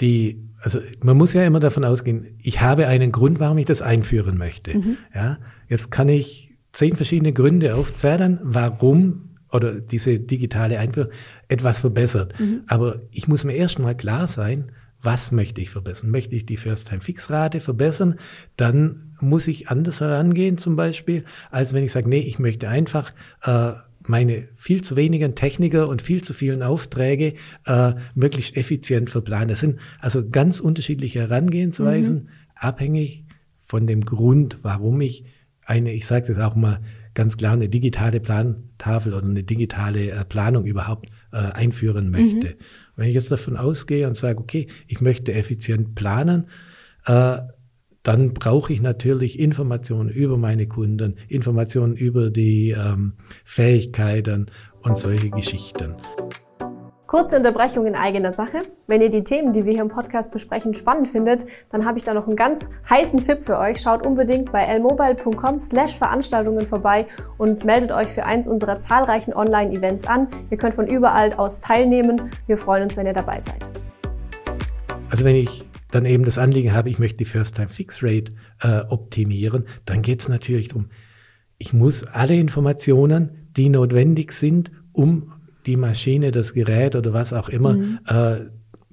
[0.00, 3.82] Die, also man muss ja immer davon ausgehen, ich habe einen Grund, warum ich das
[3.82, 4.78] einführen möchte.
[4.78, 4.96] Mhm.
[5.12, 5.38] Ja,
[5.68, 11.10] jetzt kann ich zehn verschiedene Gründe aufzählen, warum oder diese digitale Einführung
[11.48, 12.38] etwas verbessert.
[12.38, 12.62] Mhm.
[12.66, 16.10] Aber ich muss mir erst mal klar sein, was möchte ich verbessern?
[16.10, 18.16] Möchte ich die First-Time-Fix-Rate verbessern?
[18.56, 23.12] Dann muss ich anders herangehen zum Beispiel, als wenn ich sage, nee, ich möchte einfach
[23.44, 23.72] äh,
[24.08, 27.34] meine viel zu wenigen Techniker und viel zu vielen Aufträge
[27.66, 29.48] äh, möglichst effizient verplanen.
[29.48, 32.28] Das sind also ganz unterschiedliche Herangehensweisen, mhm.
[32.54, 33.24] abhängig
[33.64, 35.24] von dem Grund, warum ich
[35.64, 36.80] eine, ich sage es auch mal
[37.14, 42.48] ganz klar, eine digitale Plantafel oder eine digitale äh, Planung überhaupt äh, einführen möchte.
[42.48, 42.54] Mhm.
[42.96, 46.48] Wenn ich jetzt davon ausgehe und sage, okay, ich möchte effizient planen,
[47.04, 47.38] äh,
[48.02, 54.46] dann brauche ich natürlich Informationen über meine Kunden, Informationen über die ähm, Fähigkeiten
[54.82, 55.96] und solche Geschichten.
[57.06, 58.62] Kurze Unterbrechung in eigener Sache.
[58.88, 62.04] Wenn ihr die Themen, die wir hier im Podcast besprechen, spannend findet, dann habe ich
[62.04, 63.80] da noch einen ganz heißen Tipp für euch.
[63.80, 67.06] Schaut unbedingt bei lmobile.com slash Veranstaltungen vorbei
[67.38, 70.26] und meldet euch für eins unserer zahlreichen Online-Events an.
[70.50, 72.32] Ihr könnt von überall aus teilnehmen.
[72.48, 73.70] Wir freuen uns, wenn ihr dabei seid.
[75.08, 80.02] Also wenn ich dann eben das Anliegen habe, ich möchte die First-Time-Fix-Rate äh, optimieren, dann
[80.02, 80.90] geht es natürlich darum,
[81.58, 85.35] ich muss alle Informationen, die notwendig sind, um
[85.66, 87.98] die Maschine, das Gerät oder was auch immer mhm.
[88.06, 88.36] äh,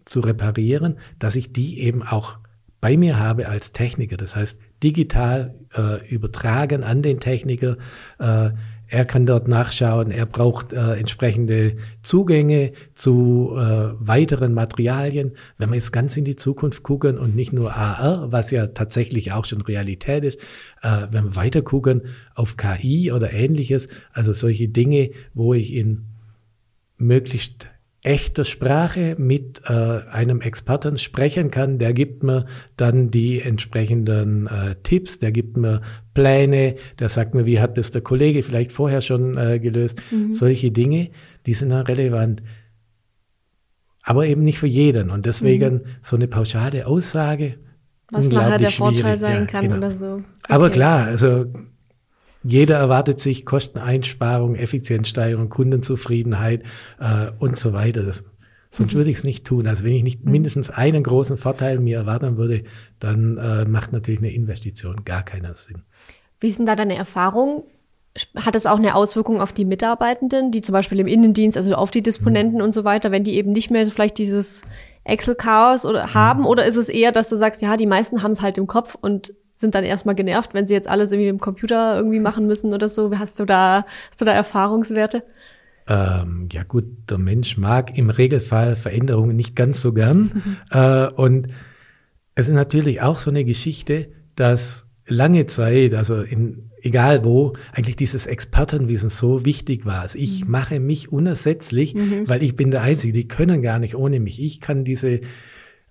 [0.05, 2.37] zu reparieren, dass ich die eben auch
[2.81, 4.17] bei mir habe als Techniker.
[4.17, 7.77] Das heißt, digital äh, übertragen an den Techniker.
[8.19, 8.49] Äh,
[8.87, 15.31] er kann dort nachschauen, er braucht äh, entsprechende Zugänge zu äh, weiteren Materialien.
[15.57, 19.31] Wenn wir jetzt ganz in die Zukunft gucken und nicht nur AR, was ja tatsächlich
[19.31, 20.39] auch schon Realität ist,
[20.83, 22.01] äh, wenn wir weiter gucken
[22.35, 26.12] auf KI oder ähnliches, also solche Dinge, wo ich in
[26.97, 27.67] möglichst
[28.03, 31.77] echter Sprache mit äh, einem Experten sprechen kann.
[31.77, 35.81] Der gibt mir dann die entsprechenden äh, Tipps, der gibt mir
[36.13, 40.01] Pläne, der sagt mir, wie hat das der Kollege vielleicht vorher schon äh, gelöst.
[40.11, 40.33] Mhm.
[40.33, 41.11] Solche Dinge,
[41.45, 42.43] die sind dann relevant.
[44.03, 45.09] Aber eben nicht für jeden.
[45.09, 45.85] Und deswegen mhm.
[46.01, 47.55] so eine pauschale Aussage.
[48.11, 49.77] Was nachher der Vorteil sein ja, kann genau.
[49.77, 50.15] oder so.
[50.15, 50.23] Okay.
[50.49, 51.45] Aber klar, also
[52.43, 56.63] jeder erwartet sich Kosteneinsparung, Effizienzsteigerung, Kundenzufriedenheit
[56.99, 58.03] äh, und so weiter.
[58.03, 58.25] Das,
[58.69, 58.97] sonst mhm.
[58.97, 59.67] würde ich es nicht tun.
[59.67, 60.31] Also wenn ich nicht mhm.
[60.31, 62.63] mindestens einen großen Vorteil mir erwarten würde,
[62.99, 65.83] dann äh, macht natürlich eine Investition gar keinen Sinn.
[66.39, 67.63] Wie sind da deine Erfahrungen?
[68.35, 71.89] Hat es auch eine Auswirkung auf die Mitarbeitenden, die zum Beispiel im Innendienst, also auf
[71.89, 72.65] die Disponenten mhm.
[72.65, 74.63] und so weiter, wenn die eben nicht mehr vielleicht dieses
[75.05, 76.13] Excel-Chaos oder mhm.
[76.13, 76.45] haben?
[76.45, 78.95] Oder ist es eher, dass du sagst, ja, die meisten haben es halt im Kopf
[78.99, 82.73] und sind dann erstmal genervt, wenn sie jetzt alles irgendwie im Computer irgendwie machen müssen
[82.73, 83.17] oder so.
[83.17, 85.23] Hast du da, hast du da Erfahrungswerte?
[85.87, 90.59] Ähm, ja gut, der Mensch mag im Regelfall Veränderungen nicht ganz so gern.
[90.71, 91.47] Äh, und
[92.35, 97.95] es ist natürlich auch so eine Geschichte, dass lange Zeit, also in egal wo, eigentlich
[97.95, 100.01] dieses Expertenwissen so wichtig war.
[100.01, 100.51] Also ich mhm.
[100.51, 102.27] mache mich unersetzlich, mhm.
[102.27, 104.41] weil ich bin der Einzige, die können gar nicht ohne mich.
[104.41, 105.21] Ich kann diese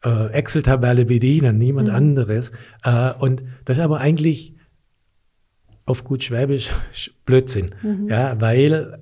[0.04, 1.94] äh, Excel-Tabelle bedienen, niemand mhm.
[1.94, 2.52] anderes.
[2.82, 4.54] Äh, und das ist aber eigentlich
[5.84, 6.72] auf gut Schwäbisch
[7.24, 7.74] Blödsinn.
[7.82, 8.08] Mhm.
[8.08, 8.98] Ja, weil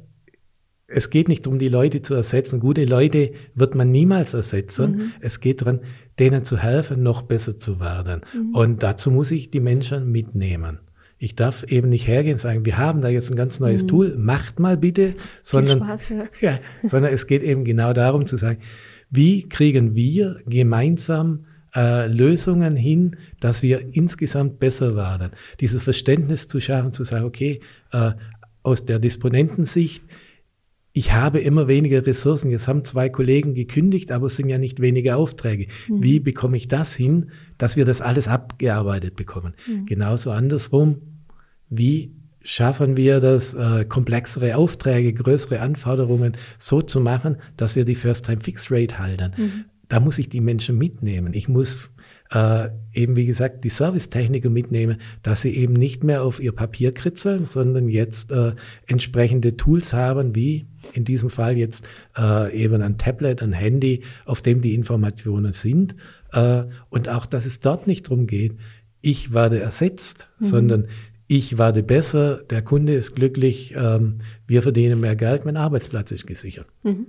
[0.86, 2.60] es geht nicht darum, die Leute zu ersetzen.
[2.60, 4.92] Gute Leute wird man niemals ersetzen.
[4.92, 5.12] Mhm.
[5.20, 5.80] Es geht daran,
[6.18, 8.22] denen zu helfen, noch besser zu werden.
[8.34, 8.54] Mhm.
[8.54, 10.80] Und dazu muss ich die Menschen mitnehmen.
[11.22, 13.88] Ich darf eben nicht hergehen und sagen, wir haben da jetzt ein ganz neues mhm.
[13.88, 16.24] Tool, macht mal bitte, sondern, Spaß, ja.
[16.40, 18.58] ja, sondern es geht eben genau darum zu sagen,
[19.11, 25.33] wie kriegen wir gemeinsam äh, Lösungen hin, dass wir insgesamt besser werden?
[25.61, 27.61] Dieses Verständnis zu schaffen, zu sagen, okay,
[27.92, 28.12] äh,
[28.62, 30.05] aus der Disponentensicht,
[30.92, 32.51] ich habe immer weniger Ressourcen.
[32.51, 35.68] Jetzt haben zwei Kollegen gekündigt, aber es sind ja nicht weniger Aufträge.
[35.88, 36.03] Mhm.
[36.03, 39.55] Wie bekomme ich das hin, dass wir das alles abgearbeitet bekommen?
[39.68, 39.87] Mhm.
[39.87, 41.01] Genauso andersrum,
[41.68, 47.94] wie schaffen wir das, äh, komplexere Aufträge, größere Anforderungen so zu machen, dass wir die
[47.94, 49.33] First-Time-Fix-Rate halten.
[49.37, 49.64] Mhm.
[49.88, 51.35] Da muss ich die Menschen mitnehmen.
[51.35, 51.90] Ich muss
[52.33, 56.94] äh, eben, wie gesagt, die Servicetechniker mitnehmen, dass sie eben nicht mehr auf ihr Papier
[56.94, 58.53] kritzeln, sondern jetzt äh,
[58.87, 64.42] entsprechende Tools haben, wie in diesem Fall jetzt äh, eben ein Tablet, ein Handy, auf
[64.42, 65.96] dem die Informationen sind.
[66.33, 68.57] Äh, und auch, dass es dort nicht drum geht,
[69.00, 70.46] ich werde ersetzt, mhm.
[70.46, 70.88] sondern
[71.31, 76.27] ich werde besser, der Kunde ist glücklich, ähm, wir verdienen mehr Geld, mein Arbeitsplatz ist
[76.27, 76.66] gesichert.
[76.83, 77.07] Mhm.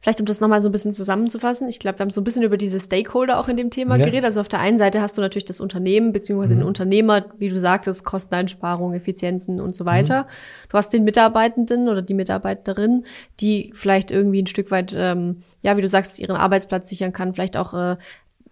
[0.00, 1.68] Vielleicht um das nochmal so ein bisschen zusammenzufassen.
[1.68, 4.04] Ich glaube, wir haben so ein bisschen über diese Stakeholder auch in dem Thema ja.
[4.04, 4.26] geredet.
[4.26, 6.58] Also auf der einen Seite hast du natürlich das Unternehmen beziehungsweise mhm.
[6.58, 10.24] den Unternehmer, wie du sagtest, Kosteneinsparungen, Effizienzen und so weiter.
[10.24, 10.68] Mhm.
[10.68, 13.04] Du hast den Mitarbeitenden oder die Mitarbeiterin,
[13.40, 17.32] die vielleicht irgendwie ein Stück weit, ähm, ja, wie du sagst, ihren Arbeitsplatz sichern kann,
[17.32, 17.96] vielleicht auch äh,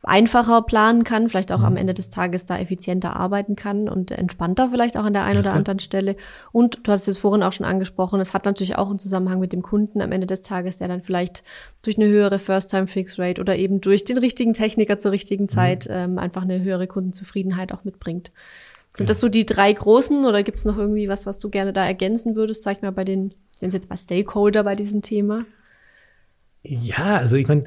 [0.02, 1.64] einfacher planen kann, vielleicht auch mhm.
[1.64, 5.40] am Ende des Tages da effizienter arbeiten kann und entspannter vielleicht auch an der einen
[5.40, 6.16] oder anderen Stelle.
[6.52, 9.52] Und du hast es vorhin auch schon angesprochen, es hat natürlich auch einen Zusammenhang mit
[9.52, 11.42] dem Kunden am Ende des Tages, der dann vielleicht
[11.82, 15.48] durch eine höhere First-Time-Fix-Rate oder eben durch den richtigen Techniker zur richtigen mhm.
[15.48, 15.94] Zeit mhm.
[15.94, 18.32] ähm, einfach eine höhere Kundenzufriedenheit auch mitbringt.
[18.96, 19.12] Sind ja.
[19.12, 21.84] das so die drei großen oder gibt es noch irgendwie was, was du gerne da
[21.84, 22.62] ergänzen würdest?
[22.62, 25.44] Sag mal bei den, wenn jetzt bei Stakeholder bei diesem Thema.
[26.62, 27.64] Ja, also ich meine,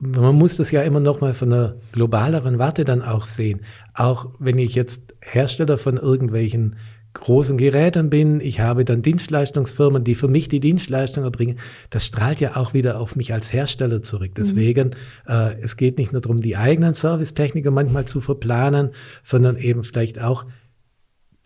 [0.00, 3.60] man muss das ja immer noch mal von einer globaleren Warte dann auch sehen.
[3.94, 6.76] Auch wenn ich jetzt Hersteller von irgendwelchen
[7.12, 11.58] großen Geräten bin, ich habe dann Dienstleistungsfirmen, die für mich die Dienstleistung erbringen,
[11.90, 14.30] das strahlt ja auch wieder auf mich als Hersteller zurück.
[14.30, 14.34] Mhm.
[14.36, 14.94] Deswegen, mhm.
[15.32, 18.90] äh, es geht nicht nur darum, die eigenen Servicetechniker manchmal zu verplanen,
[19.22, 20.46] sondern eben vielleicht auch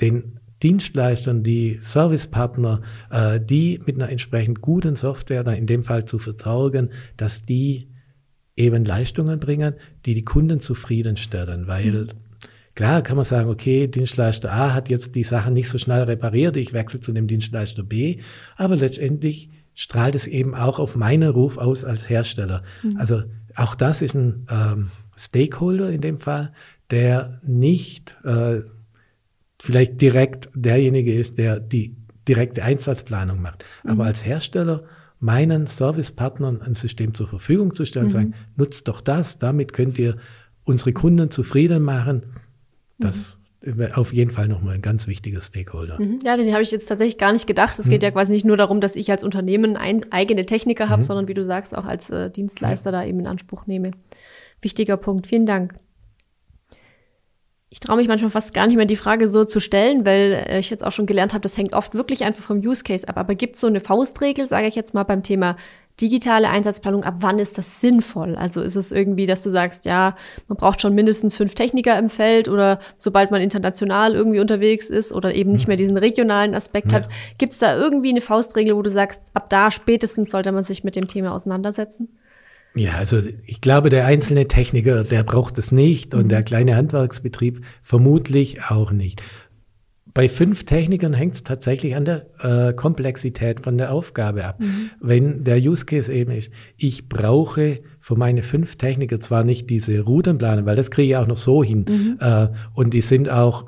[0.01, 6.05] den Dienstleistern, die Servicepartner, äh, die mit einer entsprechend guten Software, dann in dem Fall
[6.05, 7.89] zu versorgen, dass die
[8.57, 9.75] eben Leistungen bringen,
[10.07, 12.09] die die Kunden zufriedenstellen, weil mhm.
[12.75, 16.57] klar kann man sagen, okay, Dienstleister A hat jetzt die Sachen nicht so schnell repariert,
[16.57, 18.21] ich wechsle zu dem Dienstleister B,
[18.57, 22.63] aber letztendlich strahlt es eben auch auf meinen Ruf aus als Hersteller.
[22.83, 22.97] Mhm.
[22.97, 23.23] Also
[23.57, 26.53] auch das ist ein ähm, Stakeholder in dem Fall,
[26.91, 28.61] der nicht äh,
[29.61, 31.97] vielleicht direkt derjenige ist, der die
[32.29, 33.91] direkte Einsatzplanung macht, mhm.
[33.91, 34.85] aber als Hersteller
[35.21, 38.11] meinen Servicepartnern ein System zur Verfügung zu stellen, mhm.
[38.11, 40.17] sagen, nutzt doch das, damit könnt ihr
[40.65, 42.25] unsere Kunden zufrieden machen.
[42.99, 43.79] Das mhm.
[43.79, 46.01] wäre auf jeden Fall nochmal ein ganz wichtiger Stakeholder.
[46.01, 46.19] Mhm.
[46.25, 47.79] Ja, den habe ich jetzt tatsächlich gar nicht gedacht.
[47.79, 48.07] Es geht mhm.
[48.07, 51.07] ja quasi nicht nur darum, dass ich als Unternehmen ein, eigene Techniker habe, mhm.
[51.07, 53.01] sondern wie du sagst, auch als äh, Dienstleister ja.
[53.01, 53.93] da eben in Anspruch nehme.
[54.61, 55.27] Wichtiger Punkt.
[55.27, 55.75] Vielen Dank
[57.75, 60.61] ich traue mich manchmal fast gar nicht mehr die Frage so zu stellen, weil äh,
[60.61, 63.19] ich jetzt auch schon gelernt habe, das hängt oft wirklich einfach vom Use Case ab.
[63.19, 65.57] Aber gibt es so eine Faustregel, sage ich jetzt mal beim Thema
[66.01, 68.37] digitale Einsatzplanung, ab wann ist das sinnvoll?
[68.37, 70.15] Also ist es irgendwie, dass du sagst, ja,
[70.47, 75.13] man braucht schon mindestens fünf Techniker im Feld oder sobald man international irgendwie unterwegs ist
[75.13, 76.99] oder eben nicht mehr diesen regionalen Aspekt ja.
[76.99, 77.09] hat,
[77.39, 80.85] gibt es da irgendwie eine Faustregel, wo du sagst, ab da spätestens sollte man sich
[80.85, 82.09] mit dem Thema auseinandersetzen?
[82.75, 86.29] Ja, also ich glaube, der einzelne Techniker, der braucht es nicht und mhm.
[86.29, 89.23] der kleine Handwerksbetrieb vermutlich auch nicht.
[90.13, 94.61] Bei fünf Technikern hängt es tatsächlich an der äh, Komplexität von der Aufgabe ab.
[94.61, 94.91] Mhm.
[95.01, 100.01] Wenn der Use Case eben ist, ich brauche für meine fünf Techniker zwar nicht diese
[100.01, 101.85] Routenplanung, weil das kriege ich auch noch so hin.
[101.89, 102.19] Mhm.
[102.21, 103.67] Äh, und die sind auch,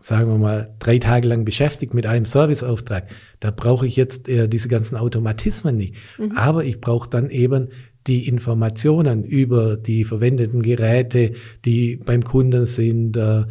[0.00, 3.08] sagen wir mal, drei Tage lang beschäftigt mit einem Serviceauftrag.
[3.40, 5.94] Da brauche ich jetzt äh, diese ganzen Automatismen nicht.
[6.18, 6.32] Mhm.
[6.36, 7.70] Aber ich brauche dann eben
[8.06, 11.32] die Informationen über die verwendeten Geräte,
[11.64, 13.44] die beim Kunden sind, äh,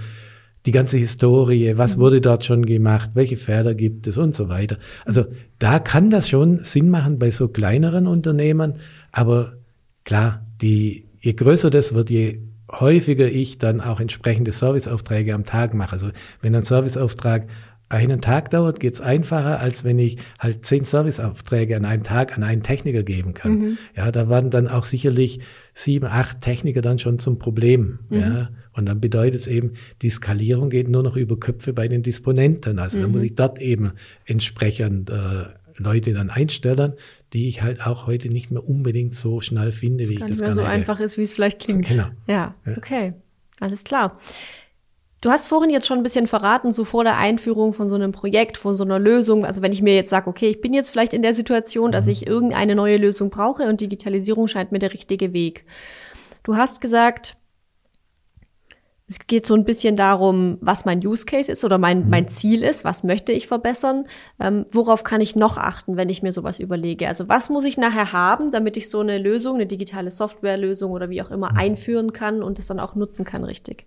[0.66, 2.02] die ganze Historie, was mhm.
[2.02, 4.78] wurde dort schon gemacht, welche Pferde gibt es und so weiter.
[5.06, 5.26] Also
[5.60, 8.76] da kann das schon Sinn machen bei so kleineren Unternehmen,
[9.12, 9.58] aber
[10.04, 12.40] klar, die, je größer das wird, je
[12.72, 15.94] häufiger ich dann auch entsprechende Serviceaufträge am Tag mache.
[15.94, 16.10] Also
[16.42, 17.48] wenn ein Serviceauftrag
[17.96, 22.44] einen Tag dauert, geht's einfacher, als wenn ich halt zehn Serviceaufträge an einem Tag an
[22.44, 23.52] einen Techniker geben kann.
[23.52, 23.78] Mhm.
[23.96, 25.40] Ja, da waren dann auch sicherlich
[25.74, 28.00] sieben, acht Techniker dann schon zum Problem.
[28.10, 28.20] Mhm.
[28.20, 32.04] Ja, und dann bedeutet es eben, die Skalierung geht nur noch über Köpfe bei den
[32.04, 32.80] Disponenten.
[32.80, 33.02] Also mhm.
[33.04, 33.94] dann muss ich dort eben
[34.26, 35.46] entsprechend äh,
[35.78, 36.94] Leute dann einstellen,
[37.34, 40.42] die ich halt auch heute nicht mehr unbedingt so schnell finde, wie ich das nicht
[40.42, 41.88] mehr so einfach ist, wie es vielleicht klingt.
[41.88, 42.08] Genau.
[42.28, 43.14] Ja, okay.
[43.60, 44.20] Alles klar.
[45.22, 48.12] Du hast vorhin jetzt schon ein bisschen verraten, so vor der Einführung von so einem
[48.12, 49.46] Projekt, von so einer Lösung.
[49.46, 52.06] Also wenn ich mir jetzt sage, okay, ich bin jetzt vielleicht in der Situation, dass
[52.06, 52.12] mhm.
[52.12, 55.66] ich irgendeine neue Lösung brauche und Digitalisierung scheint mir der richtige Weg.
[56.44, 57.38] Du hast gesagt,
[59.08, 62.10] es geht so ein bisschen darum, was mein Use Case ist oder mein, mhm.
[62.10, 64.06] mein Ziel ist, was möchte ich verbessern,
[64.40, 67.08] ähm, worauf kann ich noch achten, wenn ich mir sowas überlege.
[67.08, 71.10] Also was muss ich nachher haben, damit ich so eine Lösung, eine digitale Softwarelösung oder
[71.10, 71.58] wie auch immer mhm.
[71.58, 73.86] einführen kann und es dann auch nutzen kann, richtig.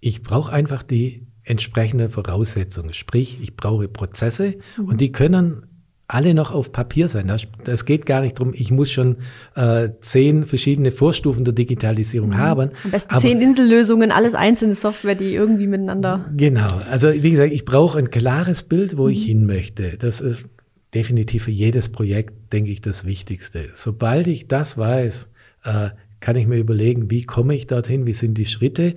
[0.00, 2.92] Ich brauche einfach die entsprechende Voraussetzungen.
[2.92, 4.84] Sprich, ich brauche Prozesse mhm.
[4.84, 5.64] und die können
[6.08, 7.30] alle noch auf Papier sein.
[7.64, 8.54] Das, geht gar nicht drum.
[8.54, 9.18] ich muss schon
[9.54, 12.38] äh, zehn verschiedene Vorstufen der Digitalisierung mhm.
[12.38, 12.70] haben.
[12.84, 16.30] Am besten Aber, zehn Insellösungen, alles einzelne Software, die irgendwie miteinander.
[16.34, 16.68] Genau.
[16.90, 19.10] Also wie gesagt, ich brauche ein klares Bild, wo mhm.
[19.10, 19.98] ich hin möchte.
[19.98, 20.46] Das ist
[20.94, 23.68] definitiv für jedes Projekt, denke ich, das Wichtigste.
[23.74, 25.28] Sobald ich das weiß,
[25.64, 28.96] äh, kann ich mir überlegen, wie komme ich dorthin, wie sind die Schritte.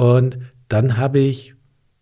[0.00, 1.54] Und dann habe ich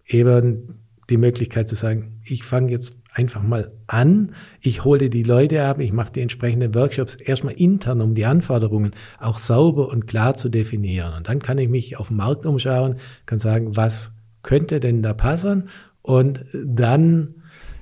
[0.07, 4.37] eben die Möglichkeit zu sagen, ich fange jetzt einfach mal an.
[4.61, 8.93] Ich hole die Leute ab, ich mache die entsprechenden Workshops erstmal intern, um die Anforderungen
[9.19, 11.13] auch sauber und klar zu definieren.
[11.13, 15.13] Und dann kann ich mich auf dem Markt umschauen, kann sagen, was könnte denn da
[15.13, 15.69] passen?
[16.01, 17.35] Und dann,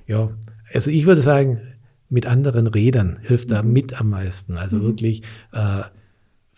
[0.06, 0.30] ja,
[0.72, 1.60] also ich würde sagen,
[2.08, 3.72] mit anderen Rädern hilft da mhm.
[3.74, 4.56] mit am meisten.
[4.56, 4.82] Also mhm.
[4.84, 5.82] wirklich äh,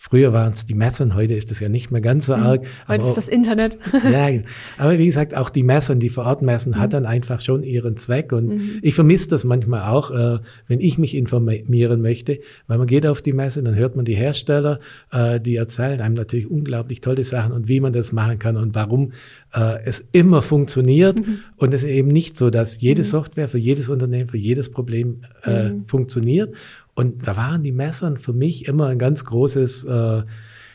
[0.01, 2.43] Früher waren es die Messen, heute ist das ja nicht mehr ganz so mhm.
[2.43, 2.65] arg.
[2.87, 3.77] Heute ist das Internet.
[4.09, 4.29] ja,
[4.77, 6.79] aber wie gesagt, auch die Messen, die Vorortmessen, mhm.
[6.79, 8.31] hat dann einfach schon ihren Zweck.
[8.31, 8.79] Und mhm.
[8.81, 13.21] ich vermisse das manchmal auch, äh, wenn ich mich informieren möchte, weil man geht auf
[13.21, 14.79] die Messe, dann hört man die Hersteller,
[15.11, 18.75] äh, die erzählen einem natürlich unglaublich tolle Sachen und wie man das machen kann und
[18.75, 19.11] warum
[19.53, 21.19] äh, es immer funktioniert.
[21.19, 21.39] Mhm.
[21.57, 23.05] Und es ist eben nicht so, dass jede mhm.
[23.05, 25.85] Software für jedes Unternehmen, für jedes Problem äh, mhm.
[25.87, 26.55] funktioniert.
[26.99, 30.23] Und da waren die Messern für mich immer ein ganz großes äh,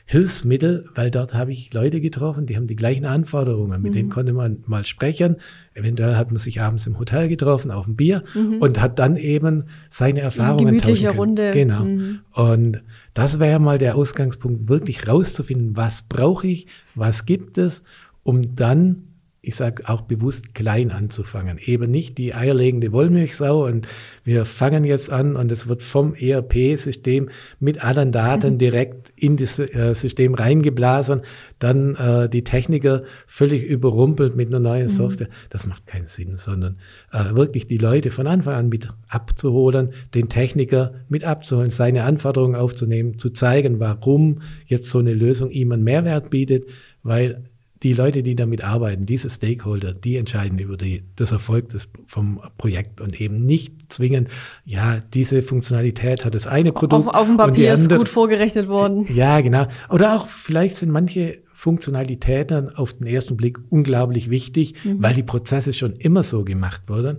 [0.06, 3.82] Hilfsmittel, weil dort habe ich Leute getroffen, die haben die gleichen Anforderungen.
[3.82, 3.94] Mit mhm.
[3.94, 5.36] denen konnte man mal sprechen.
[5.74, 8.56] Eventuell hat man sich abends im Hotel getroffen, auf ein Bier mhm.
[8.56, 11.18] und hat dann eben seine Erfahrungen Gemütliche tauschen können.
[11.18, 11.50] Runde.
[11.50, 11.84] Genau.
[11.84, 12.20] Mhm.
[12.32, 12.82] Und
[13.12, 17.82] das wäre mal der Ausgangspunkt, wirklich rauszufinden, was brauche ich, was gibt es,
[18.22, 19.13] um dann
[19.44, 21.58] ich sage auch bewusst klein anzufangen.
[21.58, 23.86] Eben nicht die eierlegende Wollmilchsau und
[24.24, 27.28] wir fangen jetzt an und es wird vom ERP-System
[27.60, 28.58] mit allen Daten mhm.
[28.58, 31.22] direkt in das äh, System reingeblasen,
[31.58, 34.90] dann äh, die Techniker völlig überrumpelt mit einer neuen mhm.
[34.90, 35.28] Software.
[35.50, 36.78] Das macht keinen Sinn, sondern
[37.12, 42.54] äh, wirklich die Leute von Anfang an mit abzuholen, den Techniker mit abzuholen, seine Anforderungen
[42.54, 46.64] aufzunehmen, zu zeigen, warum jetzt so eine Lösung ihm einen Mehrwert bietet,
[47.02, 47.44] weil
[47.84, 52.40] die Leute, die damit arbeiten, diese Stakeholder, die entscheiden über die, das Erfolg des, vom
[52.56, 54.28] Projekt und eben nicht zwingen,
[54.64, 57.08] ja, diese Funktionalität hat das eine Produkt.
[57.08, 59.06] Auf, auf dem Papier ist gut vorgerechnet worden.
[59.14, 59.66] Ja, genau.
[59.90, 65.02] Oder auch vielleicht sind manche Funktionalitäten auf den ersten Blick unglaublich wichtig, mhm.
[65.02, 67.18] weil die Prozesse schon immer so gemacht wurden.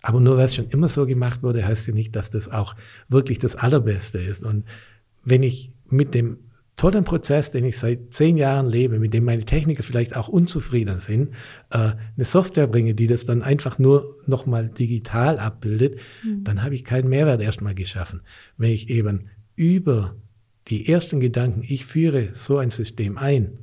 [0.00, 2.74] Aber nur weil es schon immer so gemacht wurde, heißt ja nicht, dass das auch
[3.10, 4.44] wirklich das Allerbeste ist.
[4.44, 4.64] Und
[5.24, 6.38] wenn ich mit dem
[6.76, 10.98] tollen Prozess, den ich seit zehn Jahren lebe, mit dem meine Techniker vielleicht auch unzufrieden
[10.98, 11.30] sind,
[11.70, 16.44] äh, eine Software bringe, die das dann einfach nur nochmal digital abbildet, mhm.
[16.44, 18.20] dann habe ich keinen Mehrwert erstmal geschaffen.
[18.58, 20.16] Wenn ich eben über
[20.68, 23.58] die ersten Gedanken, ich führe so ein System ein,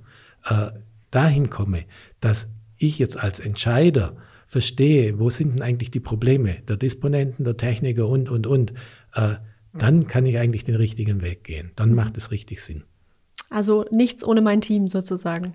[0.46, 0.72] äh,
[1.12, 1.86] dahin komme,
[2.20, 7.58] dass ich jetzt als Entscheider verstehe, wo sind denn eigentlich die Probleme der Disponenten, der
[7.58, 8.74] Techniker und, und, und,
[9.14, 9.36] äh,
[9.76, 11.72] dann kann ich eigentlich den richtigen Weg gehen.
[11.76, 11.96] Dann mhm.
[11.96, 12.84] macht es richtig Sinn.
[13.54, 15.54] Also nichts ohne mein Team sozusagen.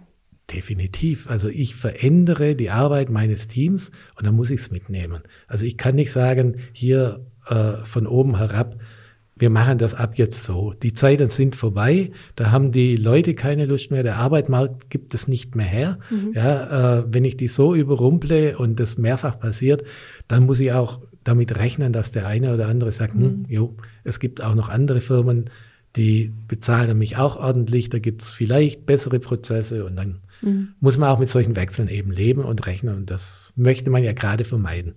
[0.54, 1.28] Definitiv.
[1.28, 5.22] Also ich verändere die Arbeit meines Teams und dann muss ich es mitnehmen.
[5.48, 8.76] Also ich kann nicht sagen, hier äh, von oben herab,
[9.34, 10.74] wir machen das ab jetzt so.
[10.80, 15.26] Die Zeiten sind vorbei, da haben die Leute keine Lust mehr, der Arbeitsmarkt gibt es
[15.26, 15.98] nicht mehr her.
[16.08, 16.32] Mhm.
[16.34, 19.82] Ja, äh, wenn ich die so überrumple und das mehrfach passiert,
[20.28, 23.26] dann muss ich auch damit rechnen, dass der eine oder andere sagt, hm, mhm.
[23.26, 25.50] hm, jo, es gibt auch noch andere Firmen,
[25.98, 30.68] die bezahlen mich auch ordentlich, da gibt es vielleicht bessere Prozesse und dann mhm.
[30.80, 34.12] muss man auch mit solchen Wechseln eben leben und rechnen und das möchte man ja
[34.12, 34.94] gerade vermeiden.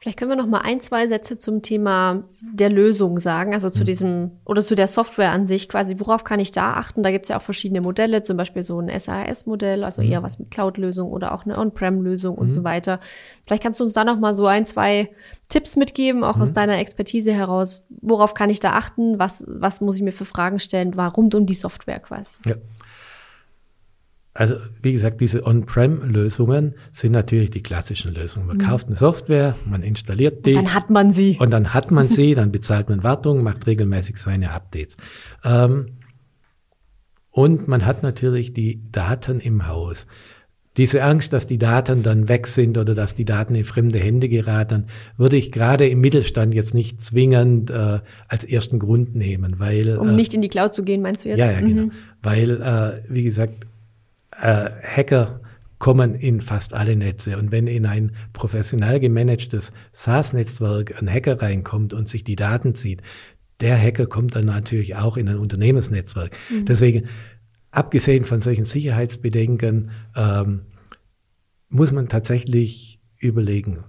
[0.00, 3.80] Vielleicht können wir noch mal ein, zwei Sätze zum Thema der Lösung sagen, also zu
[3.80, 3.84] mhm.
[3.84, 5.96] diesem oder zu der Software an sich quasi.
[5.98, 7.02] Worauf kann ich da achten?
[7.02, 10.12] Da gibt es ja auch verschiedene Modelle, zum Beispiel so ein SAS-Modell, also mhm.
[10.12, 12.52] eher was mit Cloud-Lösung oder auch eine On-Prem-Lösung und mhm.
[12.52, 13.00] so weiter.
[13.44, 15.10] Vielleicht kannst du uns da noch mal so ein, zwei
[15.48, 16.54] Tipps mitgeben, auch aus mhm.
[16.54, 17.82] deiner Expertise heraus.
[18.00, 19.18] Worauf kann ich da achten?
[19.18, 20.94] Was, was muss ich mir für Fragen stellen?
[20.94, 22.36] Warum um die Software quasi?
[22.46, 22.54] Ja.
[24.38, 28.46] Also wie gesagt, diese On-Prem-Lösungen sind natürlich die klassischen Lösungen.
[28.46, 28.60] Man mhm.
[28.60, 30.50] kauft eine Software, man installiert die.
[30.50, 31.36] Und dann hat man sie.
[31.40, 34.96] Und dann hat man sie, dann bezahlt man Wartung, macht regelmäßig seine Updates.
[35.42, 35.98] Ähm,
[37.32, 40.06] und man hat natürlich die Daten im Haus.
[40.76, 44.28] Diese Angst, dass die Daten dann weg sind oder dass die Daten in fremde Hände
[44.28, 47.98] geraten, würde ich gerade im Mittelstand jetzt nicht zwingend äh,
[48.28, 51.30] als ersten Grund nehmen, weil um äh, nicht in die Cloud zu gehen, meinst du
[51.30, 51.38] jetzt?
[51.38, 51.86] Ja, ja, genau.
[51.86, 51.92] Mhm.
[52.22, 53.66] Weil äh, wie gesagt
[54.40, 55.40] äh, Hacker
[55.78, 57.38] kommen in fast alle Netze.
[57.38, 63.02] Und wenn in ein professionell gemanagtes SaaS-Netzwerk ein Hacker reinkommt und sich die Daten zieht,
[63.60, 66.36] der Hacker kommt dann natürlich auch in ein Unternehmensnetzwerk.
[66.50, 66.64] Mhm.
[66.64, 67.08] Deswegen,
[67.70, 70.62] abgesehen von solchen Sicherheitsbedenken, ähm,
[71.68, 73.84] muss man tatsächlich überlegen,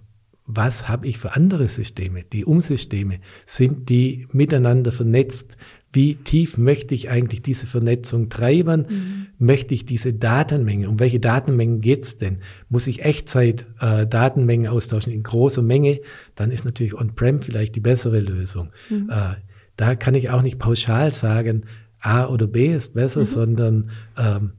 [0.45, 2.23] was habe ich für andere Systeme?
[2.23, 5.57] Die Umsysteme, sind die miteinander vernetzt?
[5.91, 8.86] Wie tief möchte ich eigentlich diese Vernetzung treiben?
[8.88, 9.28] Mhm.
[9.39, 10.88] Möchte ich diese Datenmenge?
[10.88, 12.39] Um welche Datenmengen geht's denn?
[12.69, 15.99] Muss ich Echtzeit äh, Datenmengen austauschen in großer Menge?
[16.36, 18.69] Dann ist natürlich On-Prem vielleicht die bessere Lösung.
[18.89, 19.10] Mhm.
[19.10, 19.36] Äh,
[19.78, 21.63] da kann ich auch nicht pauschal sagen,
[22.02, 23.25] A oder B ist besser, mhm.
[23.25, 24.52] sondern ähm,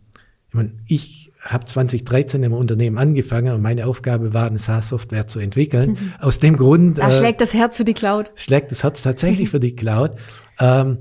[0.48, 5.38] ich, mein, ich habe 2013 im Unternehmen angefangen und meine Aufgabe war, eine SaaS-Software zu
[5.38, 5.90] entwickeln.
[5.90, 6.12] Mhm.
[6.18, 6.98] Aus dem Grund.
[6.98, 8.32] Da äh, schlägt das Herz für die Cloud.
[8.34, 10.16] Schlägt das Herz tatsächlich für die Cloud.
[10.58, 10.98] Ähm,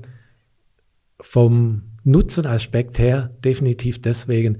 [1.20, 4.58] vom Nutzenaspekt her definitiv deswegen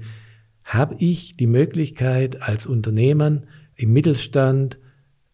[0.63, 4.77] habe ich die Möglichkeit als Unternehmen im Mittelstand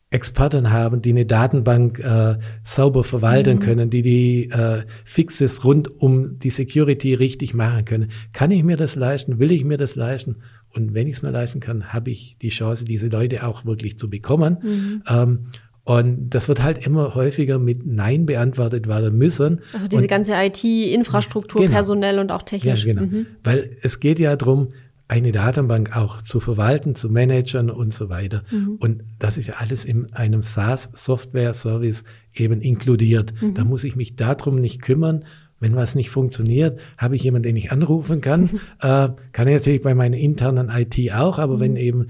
[0.09, 3.59] Experten haben, die eine Datenbank äh, sauber verwalten mhm.
[3.59, 8.11] können, die die äh, Fixes rund um die Security richtig machen können.
[8.31, 9.37] Kann ich mir das leisten?
[9.37, 10.37] Will ich mir das leisten?
[10.69, 13.99] Und wenn ich es mir leisten kann, habe ich die Chance, diese Leute auch wirklich
[13.99, 14.57] zu bekommen.
[14.61, 15.03] Mhm.
[15.07, 15.39] Ähm,
[15.87, 19.61] und das wird halt immer häufiger mit Nein beantwortet werden müssen.
[19.71, 21.73] Also diese und, ganze IT-Infrastruktur, genau.
[21.73, 22.83] personell und auch technisch.
[22.83, 23.05] Ja, genau.
[23.05, 23.25] Mhm.
[23.41, 24.73] Weil es geht ja darum,
[25.07, 28.43] eine Datenbank auch zu verwalten, zu managen und so weiter.
[28.51, 28.75] Mhm.
[28.79, 33.33] Und das ist ja alles in einem SaaS-Software-Service eben inkludiert.
[33.41, 33.53] Mhm.
[33.53, 35.23] Da muss ich mich darum nicht kümmern.
[35.61, 38.59] Wenn was nicht funktioniert, habe ich jemanden, den ich anrufen kann.
[38.81, 41.77] äh, kann ich natürlich bei meiner internen IT auch, aber wenn mhm.
[41.77, 42.07] eben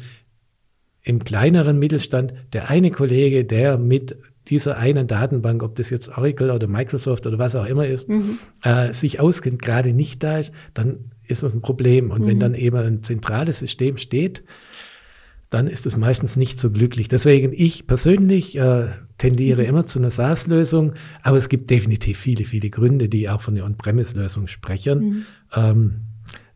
[1.07, 4.17] im kleineren Mittelstand der eine Kollege, der mit
[4.49, 8.39] dieser einen Datenbank, ob das jetzt Oracle oder Microsoft oder was auch immer ist, mhm.
[8.61, 12.11] äh, sich auskennt, gerade nicht da ist, dann ist das ein Problem.
[12.11, 12.27] Und mhm.
[12.27, 14.43] wenn dann eben ein zentrales System steht,
[15.49, 17.07] dann ist es meistens nicht so glücklich.
[17.07, 19.69] Deswegen, ich persönlich äh, tendiere mhm.
[19.69, 20.93] immer zu einer SaaS-Lösung,
[21.23, 24.99] aber es gibt definitiv viele, viele Gründe, die auch von der On-Premise-Lösung sprechen.
[24.99, 25.25] Mhm.
[25.55, 26.01] Ähm,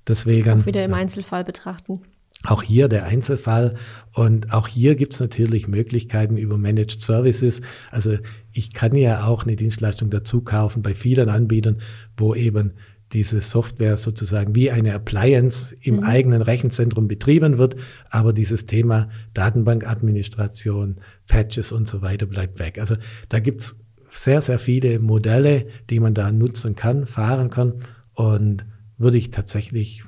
[0.05, 0.61] deswegen.
[0.61, 2.01] Auch wieder im Einzelfall betrachten.
[2.43, 3.75] Auch hier der Einzelfall
[4.13, 7.61] und auch hier gibt es natürlich Möglichkeiten über Managed Services.
[7.91, 8.17] Also
[8.51, 11.81] ich kann ja auch eine Dienstleistung dazu kaufen bei vielen Anbietern,
[12.17, 12.73] wo eben
[13.13, 16.03] diese Software sozusagen wie eine Appliance im mhm.
[16.03, 17.75] eigenen Rechenzentrum betrieben wird,
[18.09, 22.79] aber dieses Thema Datenbankadministration, Patches und so weiter bleibt weg.
[22.79, 22.95] Also
[23.29, 23.75] da gibt's
[24.09, 28.65] sehr, sehr viele Modelle, die man da nutzen kann, fahren kann und
[28.97, 30.03] würde ich tatsächlich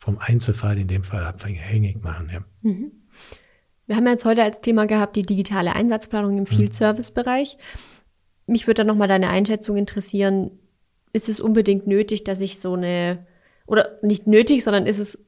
[0.00, 2.30] vom Einzelfall in dem Fall abhängig machen.
[2.32, 2.40] Ja.
[2.62, 2.90] Mhm.
[3.86, 7.58] Wir haben jetzt heute als Thema gehabt die digitale Einsatzplanung im Field Service Bereich.
[8.46, 10.52] Mich würde dann nochmal deine Einschätzung interessieren.
[11.12, 13.26] ist es unbedingt nötig, dass ich so eine,
[13.66, 15.24] oder nicht nötig, sondern ist es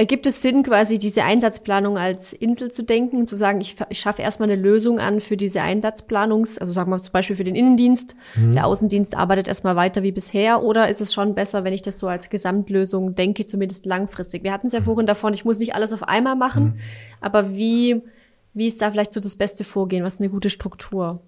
[0.00, 4.22] Ergibt es Sinn, quasi diese Einsatzplanung als Insel zu denken, zu sagen, ich, ich schaffe
[4.22, 8.14] erstmal eine Lösung an für diese Einsatzplanungs, also sagen wir zum Beispiel für den Innendienst,
[8.36, 8.52] mhm.
[8.52, 11.98] der Außendienst arbeitet erstmal weiter wie bisher, oder ist es schon besser, wenn ich das
[11.98, 14.44] so als Gesamtlösung denke, zumindest langfristig?
[14.44, 14.84] Wir hatten es ja mhm.
[14.84, 16.74] vorhin davon, ich muss nicht alles auf einmal machen, mhm.
[17.20, 18.00] aber wie,
[18.54, 20.04] wie ist da vielleicht so das beste Vorgehen?
[20.04, 21.22] Was ist eine gute Struktur?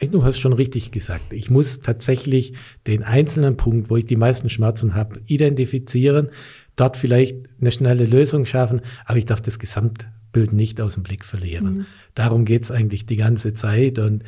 [0.00, 1.32] Du hast schon richtig gesagt.
[1.32, 2.54] Ich muss tatsächlich
[2.86, 6.30] den einzelnen Punkt, wo ich die meisten Schmerzen habe, identifizieren
[6.76, 11.24] dort vielleicht eine schnelle Lösung schaffen, aber ich darf das Gesamtbild nicht aus dem Blick
[11.24, 11.64] verlieren.
[11.64, 11.86] Mhm.
[12.14, 13.98] Darum geht's eigentlich die ganze Zeit.
[13.98, 14.24] Und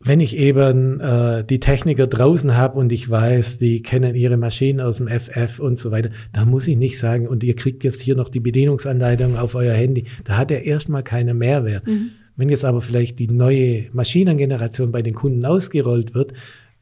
[0.00, 4.80] wenn ich eben äh, die Techniker draußen habe und ich weiß, die kennen ihre Maschinen
[4.80, 8.00] aus dem FF und so weiter, dann muss ich nicht sagen, und ihr kriegt jetzt
[8.00, 10.04] hier noch die Bedienungsanleitung auf euer Handy.
[10.24, 11.86] Da hat er erstmal keinen Mehrwert.
[11.86, 12.10] Mhm.
[12.36, 16.32] Wenn jetzt aber vielleicht die neue Maschinengeneration bei den Kunden ausgerollt wird,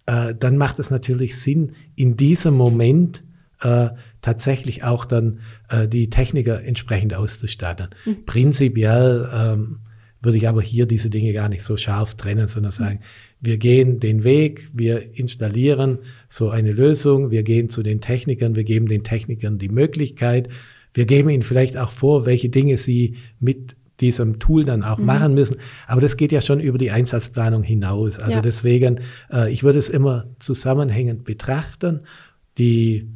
[0.05, 3.24] äh, dann macht es natürlich Sinn, in diesem Moment
[3.62, 3.89] äh,
[4.27, 7.91] tatsächlich auch dann äh, die Techniker entsprechend auszustatten.
[8.05, 8.24] Mhm.
[8.27, 9.79] Prinzipiell ähm,
[10.20, 12.77] würde ich aber hier diese Dinge gar nicht so scharf trennen, sondern mhm.
[12.77, 13.01] sagen,
[13.41, 18.64] wir gehen den Weg, wir installieren so eine Lösung, wir gehen zu den Technikern, wir
[18.64, 20.49] geben den Technikern die Möglichkeit,
[20.93, 25.05] wir geben ihnen vielleicht auch vor, welche Dinge sie mit diesem Tool dann auch mhm.
[25.05, 25.59] machen müssen.
[25.87, 28.18] Aber das geht ja schon über die Einsatzplanung hinaus.
[28.18, 28.43] Also ja.
[28.43, 29.03] deswegen,
[29.33, 32.01] äh, ich würde es immer zusammenhängend betrachten.
[32.59, 33.07] Die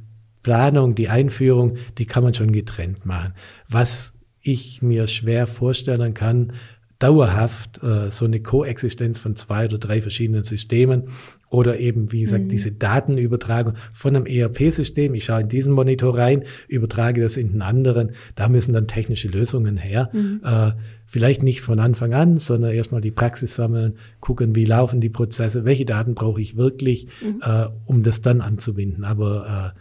[0.43, 3.35] Planung, die Einführung, die kann man schon getrennt machen.
[3.69, 6.53] Was ich mir schwer vorstellen kann,
[7.01, 11.05] dauerhaft äh, so eine Koexistenz von zwei oder drei verschiedenen Systemen
[11.49, 12.49] oder eben, wie gesagt, mhm.
[12.49, 15.15] diese Datenübertragung von einem ERP-System.
[15.15, 18.13] Ich schaue in diesen Monitor rein, übertrage das in den anderen.
[18.37, 20.11] Da müssen dann technische Lösungen her.
[20.13, 20.43] Mhm.
[20.45, 20.73] Äh,
[21.07, 25.65] vielleicht nicht von Anfang an, sondern erstmal die Praxis sammeln, gucken, wie laufen die Prozesse,
[25.65, 27.43] welche Daten brauche ich wirklich, mhm.
[27.43, 29.05] äh, um das dann anzubinden.
[29.05, 29.81] Aber äh,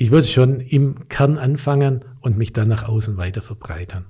[0.00, 4.06] ich würde schon im Kern anfangen und mich dann nach außen weiter verbreitern.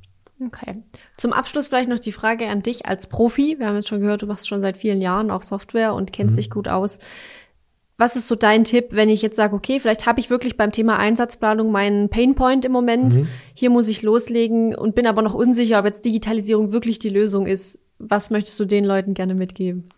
[0.46, 0.84] Okay.
[1.16, 3.56] Zum Abschluss vielleicht noch die Frage an dich als Profi.
[3.58, 6.36] Wir haben jetzt schon gehört, du machst schon seit vielen Jahren auch Software und kennst
[6.36, 6.36] mhm.
[6.36, 7.00] dich gut aus.
[7.98, 10.70] Was ist so dein Tipp, wenn ich jetzt sage, okay, vielleicht habe ich wirklich beim
[10.70, 13.16] Thema Einsatzplanung meinen Painpoint im Moment.
[13.16, 13.28] Mhm.
[13.54, 17.46] Hier muss ich loslegen und bin aber noch unsicher, ob jetzt Digitalisierung wirklich die Lösung
[17.46, 17.80] ist.
[17.98, 19.88] Was möchtest du den Leuten gerne mitgeben?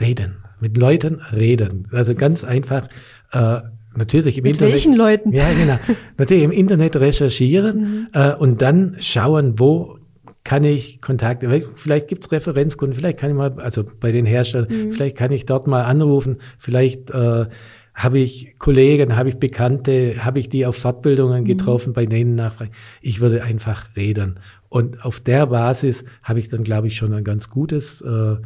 [0.00, 0.38] Reden.
[0.60, 1.88] Mit Leuten reden.
[1.92, 2.88] Also ganz einfach.
[3.32, 3.60] Äh,
[3.96, 4.72] natürlich im Mit Internet.
[4.72, 5.32] welchen Leuten?
[5.32, 5.78] Ja, genau.
[6.18, 8.08] Natürlich im Internet recherchieren mhm.
[8.12, 9.98] äh, und dann schauen, wo
[10.44, 14.92] kann ich Kontakte, vielleicht gibt's Referenzkunden, vielleicht kann ich mal, also bei den Herstellern, mhm.
[14.92, 17.46] vielleicht kann ich dort mal anrufen, vielleicht äh,
[17.94, 21.46] habe ich Kollegen, habe ich Bekannte, habe ich die auf Fortbildungen mhm.
[21.46, 21.94] getroffen, mhm.
[21.94, 22.72] bei denen nachfragen.
[23.00, 24.40] Ich würde einfach reden.
[24.68, 28.36] Und auf der Basis habe ich dann, glaube ich, schon ein ganz gutes äh,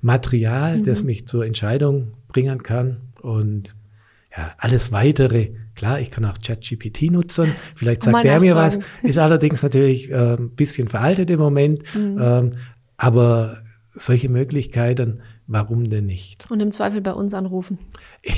[0.00, 0.84] Material, mhm.
[0.84, 2.96] das mich zur Entscheidung bringen kann.
[3.20, 3.75] Und
[4.36, 9.18] ja, alles weitere, klar, ich kann auch ChatGPT nutzen, vielleicht sagt der mir was, ist
[9.18, 12.18] allerdings natürlich äh, ein bisschen veraltet im Moment, mhm.
[12.20, 12.50] ähm,
[12.96, 13.62] aber
[13.94, 16.50] solche Möglichkeiten, warum denn nicht?
[16.50, 17.78] Und im Zweifel bei uns anrufen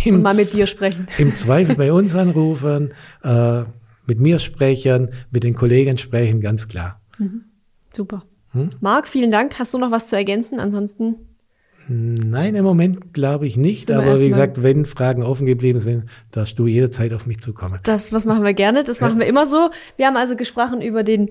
[0.05, 1.07] Im und mal mit dir sprechen.
[1.18, 2.92] Im Zweifel bei uns anrufen,
[3.24, 3.64] äh,
[4.07, 7.01] mit mir sprechen, mit den Kollegen sprechen, ganz klar.
[7.18, 7.44] Mhm.
[7.94, 8.24] Super.
[8.53, 8.70] Hm?
[8.80, 9.59] Marc, vielen Dank.
[9.59, 10.61] Hast du noch was zu ergänzen?
[10.61, 11.16] Ansonsten
[11.89, 13.91] Nein, im Moment glaube ich nicht.
[13.91, 17.78] aber wie gesagt, wenn Fragen offen geblieben sind, darfst du jederzeit auf mich zukommen.
[17.82, 18.84] Das, was machen wir gerne.
[18.84, 19.07] Das ja.
[19.07, 19.70] machen wir immer so.
[19.97, 21.30] Wir haben also gesprochen über den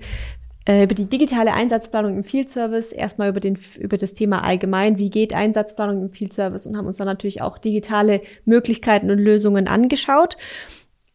[0.68, 4.98] äh, über die digitale Einsatzplanung im Field Service, erstmal über, den, über das Thema allgemein,
[4.98, 9.18] wie geht Einsatzplanung im Field Service und haben uns dann natürlich auch digitale Möglichkeiten und
[9.18, 10.36] Lösungen angeschaut.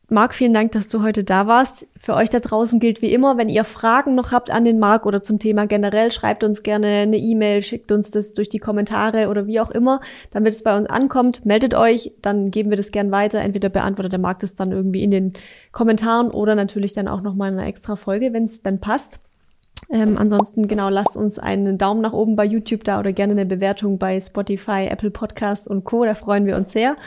[0.10, 1.88] Marc, vielen Dank, dass du heute da warst.
[1.98, 5.06] Für euch da draußen gilt wie immer, wenn ihr Fragen noch habt an den Marc
[5.06, 9.30] oder zum Thema generell, schreibt uns gerne eine E-Mail, schickt uns das durch die Kommentare
[9.30, 10.02] oder wie auch immer,
[10.32, 11.46] damit es bei uns ankommt.
[11.46, 13.40] Meldet euch, dann geben wir das gern weiter.
[13.40, 15.34] Entweder beantwortet der Marc das dann irgendwie in den
[15.72, 19.20] Kommentaren oder natürlich dann auch nochmal in einer extra Folge, wenn es dann passt.
[19.90, 23.46] Ähm, ansonsten, genau, lasst uns einen Daumen nach oben bei YouTube da oder gerne eine
[23.46, 26.04] Bewertung bei Spotify, Apple Podcast und Co.
[26.04, 26.98] Da freuen wir uns sehr.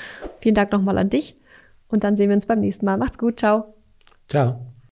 [0.41, 1.37] Vielen Dank nochmal an dich.
[1.89, 2.97] Und dann sehen wir uns beim nächsten Mal.
[2.97, 3.39] Macht's gut.
[3.39, 3.75] Ciao.
[4.29, 4.76] Ciao.